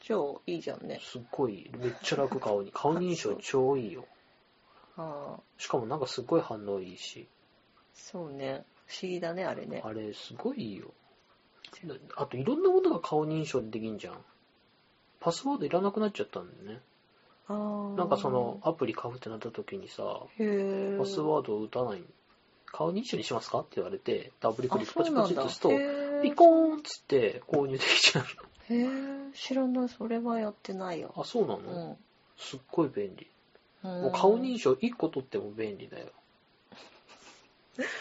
[0.01, 1.01] じゃあいいじゃんね。
[1.03, 2.71] すっごい、めっちゃ楽顔に。
[2.75, 4.07] 顔認証超いいよ。
[4.97, 7.29] ああ、しかもなんかすっごい反応いいし。
[7.95, 8.65] そうね。
[8.87, 9.83] 不思議だね、あれね。
[9.85, 10.93] あれすごいいいよ。
[12.17, 14.25] あといろんなものが顔認証でできんじゃん。
[15.21, 16.83] パスワードいらなくなっちゃったんだよね。
[17.97, 20.03] なんかその、アプリ買うってなった時にさ。
[20.03, 22.03] パスワードを打たない。
[22.67, 28.25] 顔認証にしますかって言われて、ダブルクリックポチポあそうなんだチっと押すと、ピコーンっつって購入できちゃう
[28.73, 28.87] へえ、
[29.35, 29.89] 知らない。
[29.91, 31.13] それはやってないよ。
[31.15, 31.23] の。
[31.23, 31.97] あ、そうなうの、ん。
[32.39, 33.27] すっごい便利。
[33.83, 36.07] ももう顔認証1個取っても便利だよ。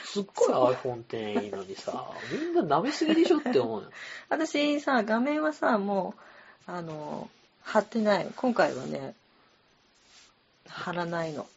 [0.03, 3.89] すっごい iPhone X いいのにさ、みんな舐めすぎでしょって思うよ。
[4.29, 6.13] 私さ、画面はさ、も
[6.67, 7.29] う、あの、
[7.61, 8.31] 貼ってない。
[8.35, 9.15] 今回はね、
[10.71, 11.47] 貼らないの。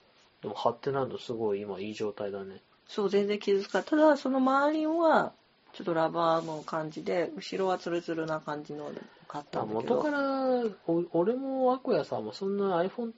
[0.43, 2.61] でも貼ってないのすごい今いい状態だね。
[2.87, 3.87] そう、全然傷つかない。
[3.87, 5.33] ただ、その周りは、
[5.73, 9.95] ちょっとラバーの感じで、後ろはツルツルな感じので買ったんだけど。
[9.97, 13.13] 元から、お俺もアコヤさんもそんな iPhone っ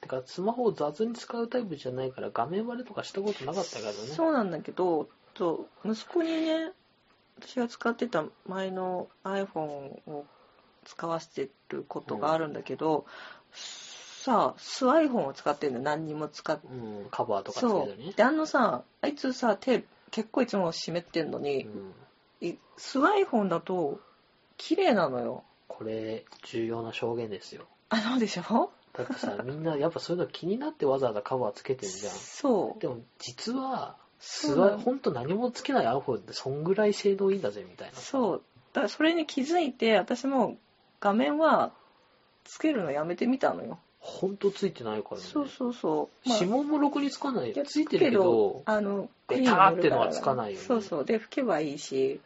[0.00, 3.98] てかスマホを雑に使うタイプじゃないから画面割れとかしたことなかったからね。
[4.08, 6.72] そうなんだけど、と息子にね、
[7.38, 9.60] 私が使ってた前の iPhone
[10.06, 10.26] を
[10.84, 13.06] 使わせてることがあるんだけど、
[14.24, 18.14] さあ、ス iPhone を使ってるの何にも使っうん、カバーとかつけそてねう。。
[18.14, 21.92] で、あのさ、あいつさ、手結構いつも湿ってんのに、うん
[22.40, 23.98] いス iPhone だと
[24.56, 25.42] 綺麗なのよ。
[25.66, 27.66] これ、重要な証言ですよ。
[27.88, 28.70] あ、そうでしょ？
[28.92, 32.14] だってさ、みんなやっぱそういうの気になってわざわざカバーつけてんじゃん。
[32.14, 32.80] そう。
[32.80, 37.98] でも実は、すそうなのわほんと何もつけない iPhone ってそんぐらい性能いいんだぜみたいな。
[37.98, 38.42] そう。
[38.72, 40.58] だからそれに気づいて、私も
[41.00, 41.72] 画面は
[42.44, 43.80] つけるのやめてみたのよ。
[44.02, 45.22] ほんとついてないからね。
[45.22, 46.28] そうそうそう。
[46.28, 51.04] まあ指紋もろくにつかないいやついてるけど、あの、ベターってのはつかないよねそうそう。
[51.04, 52.20] で、拭けばいいし。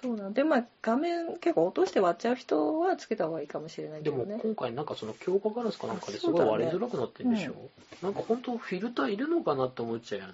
[0.00, 4.36] そうなんで、まあ、画面結構落として割っちゃう人はつけた方がいいかもしれないけでどね。
[4.36, 7.54] も今回なんかその強化ガラスかなんかですごい割れづらくなってるんでしょ、
[8.02, 10.32] なんか本当フィルターいるのかなって思っちゃうよね。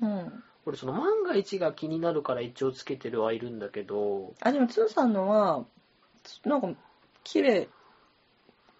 [0.00, 0.44] うん。
[0.66, 5.64] 俺その万が一が気になるから一応つけてるはいるんだけど、あ、でも、つーさんのは、
[6.44, 6.68] なんか、
[7.22, 7.68] 綺麗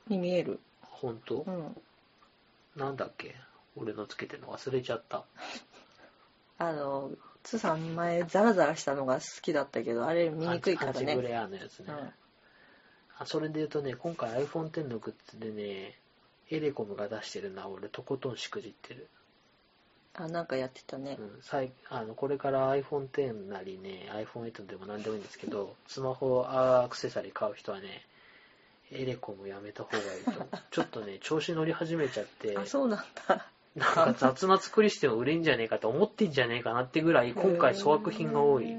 [0.09, 0.61] に見える。
[1.07, 1.45] 本当？
[1.47, 1.77] うん。
[2.77, 3.35] なんだっけ？
[3.77, 5.25] 俺のつけてるの忘れちゃった。
[6.59, 7.11] あの、
[7.43, 10.99] つーさん前、ザラザラしたのが好きだったけど、あれ見にくいからね。
[10.99, 11.93] アンチブレアのやつね。
[11.93, 12.13] うん
[13.17, 15.97] あそれで言うとね、今回 iPhone X のグッズでね、
[16.51, 19.09] エレコムが出してるな、俺とことんしくじってる。
[20.15, 21.23] あ、なんかやってたねう。
[21.23, 28.05] ん、さいあのこれから iPhone X なりね、iPhone8 でも何でもいいんですけど、スマホアクセサリー買う人はね、
[28.93, 30.33] エレコムやめた方がいいと。
[30.71, 33.47] ちょっとね、調子乗り始めちゃって、あ、そうなんだ。
[33.75, 38.77] なんか雑な作りしても売れんじゃねえかと思ってんじゃねえかなってぐらい、今回粗悪品が多い。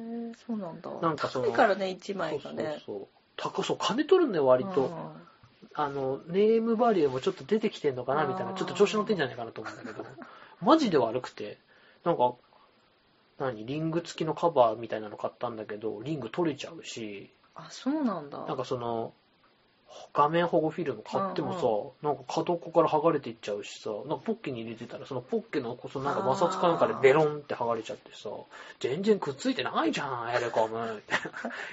[0.47, 0.89] そうなんだ。
[1.01, 2.81] なんかそのからね、1そうそう枚がね。
[2.85, 3.07] そう。
[3.35, 4.89] 高そう、金取るんだよ、割と。
[5.73, 10.05] あの、ネームバリューもちょっと出てきてんのかなみたいな、ちょっと調子乗ってんじゃないかなと思うんだけど、
[10.61, 11.57] マジで悪くて、
[12.05, 12.35] なんか、
[13.37, 18.45] 何、リング付きのカバーみたいなの買ったんだけど、リング取れちゃうし、あ、そうなんだ。
[18.45, 19.13] なんかその、
[20.13, 28.29] 画面保護フィルム買ってもさ、なんか角っこから剥がれていっちゃうしさ、なんかポッケに入れてたら、そのポッケのこそなんか摩擦かなんかでベロンって剥がれちゃってさ、
[28.79, 31.03] 全然くっついてないじゃん、エレコム。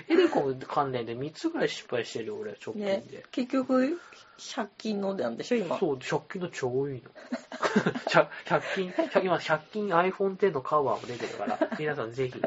[0.08, 2.86] エレコム関連で3つぐらい失敗してるよ、俺、直近で。
[2.86, 3.98] ね、結局、
[4.38, 5.78] 100均のなんでしょ、今。
[5.78, 7.10] そう、100均の超いいの。
[8.10, 12.42] 100 100均、100今100均 iPhone X のカバーも出てるから、皆さんぜひ、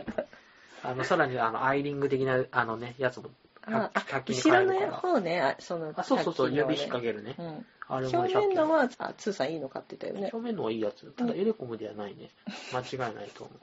[0.84, 3.30] あの、さらにあの、アイリング的な、あのね、やつも
[3.68, 4.92] あ、あ100均に後ろの。
[4.98, 7.36] 方ね、あその、あ、そうそうそう、100均のね指引っ掛けるね。
[7.38, 7.66] うん。
[7.88, 8.74] あれも表100面の均。
[8.76, 10.30] は、あ、つーさんいいの買ってたよね。
[10.32, 11.06] 表面のはいいやつ。
[11.12, 12.30] ただエレコムではないね。
[12.74, 13.60] 間違いないと思う。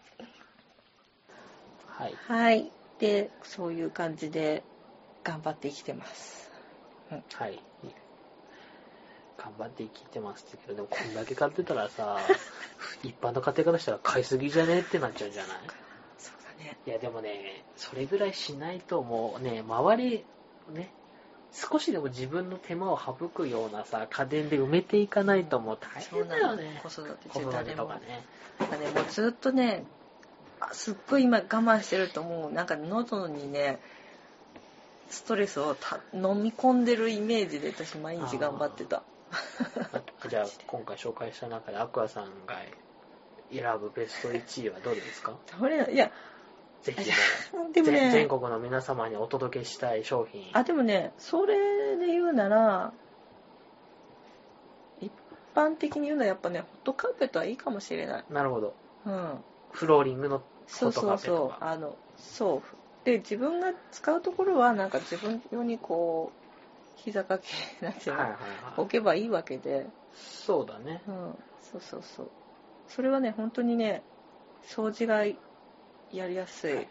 [1.86, 2.14] はい。
[2.28, 2.72] はい。
[2.98, 4.62] で、そういう感じで、
[5.24, 6.50] 頑張って生きてます。
[7.34, 7.58] はい。
[9.36, 12.18] 頑張って生きてますけど、でもこんだけ買ってたらさ、
[13.02, 15.58] 一般の家庭からしたら買いすぎじゃねってなっちゃうんじゃない？
[16.86, 20.24] いやでもね、それぐらいしないともうね、周り、
[20.72, 20.92] ね、
[21.52, 26.80] 少しでも自分の手間を省くようなさ、家電で埋めていかないともう大変だよね。
[26.82, 28.24] 子育て中誰かね。
[28.58, 29.84] なんかね、もうずっとね、
[30.60, 32.52] あすっごい今我慢してると思う。
[32.52, 33.80] なんか喉にね、
[35.08, 39.02] ストレスをた飲み込んでるイメージで私毎日頑張ってた。
[39.92, 42.56] あじゃあ今回紹介した中でアクアさんが
[43.52, 45.34] 選ぶベスト1位はどれですか？
[45.90, 46.10] いや、
[46.82, 50.50] ぜひもう でも全全ね、国の皆様にお届けしたい商品。
[50.52, 52.92] あ、でもね、それで言うなら、
[55.00, 55.12] 一
[55.54, 58.24] 般的に言うのはやっぱね、ホットカーペットはいいかもしれない。
[58.30, 58.74] なるほど。
[59.06, 59.44] うん。
[59.70, 61.48] フローリングのそうそうホットカーペットそう。
[61.60, 62.62] があの、そう。
[63.04, 66.42] で、自分が使うところは、なんか自分用にこう、
[66.96, 67.44] 膝掛
[67.80, 68.46] け、なんていうの、はいはいは
[68.76, 68.80] い。
[68.80, 71.02] 置けばいいわけで、そうだね。
[71.06, 72.30] うん、そうそうそう。
[72.88, 74.02] それはね、本当にね、
[74.64, 75.24] 掃除が
[76.12, 76.86] やりやすい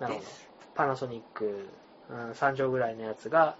[0.00, 0.26] なるほど。
[0.26, 0.48] です。
[0.74, 1.68] パナソニック、
[2.10, 3.56] うん、3畳ぐらいのやつが、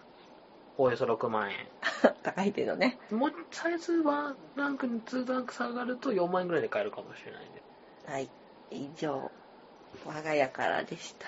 [0.78, 1.56] およそ6万円。
[2.22, 2.98] 高いけどね。
[3.10, 7.62] もう、サイズはランクに2ランク下がると4万円ぐらいで買えるかもしれないんで。
[8.06, 8.28] はい。
[8.70, 9.30] 以上、
[10.04, 11.26] 我が家からでした。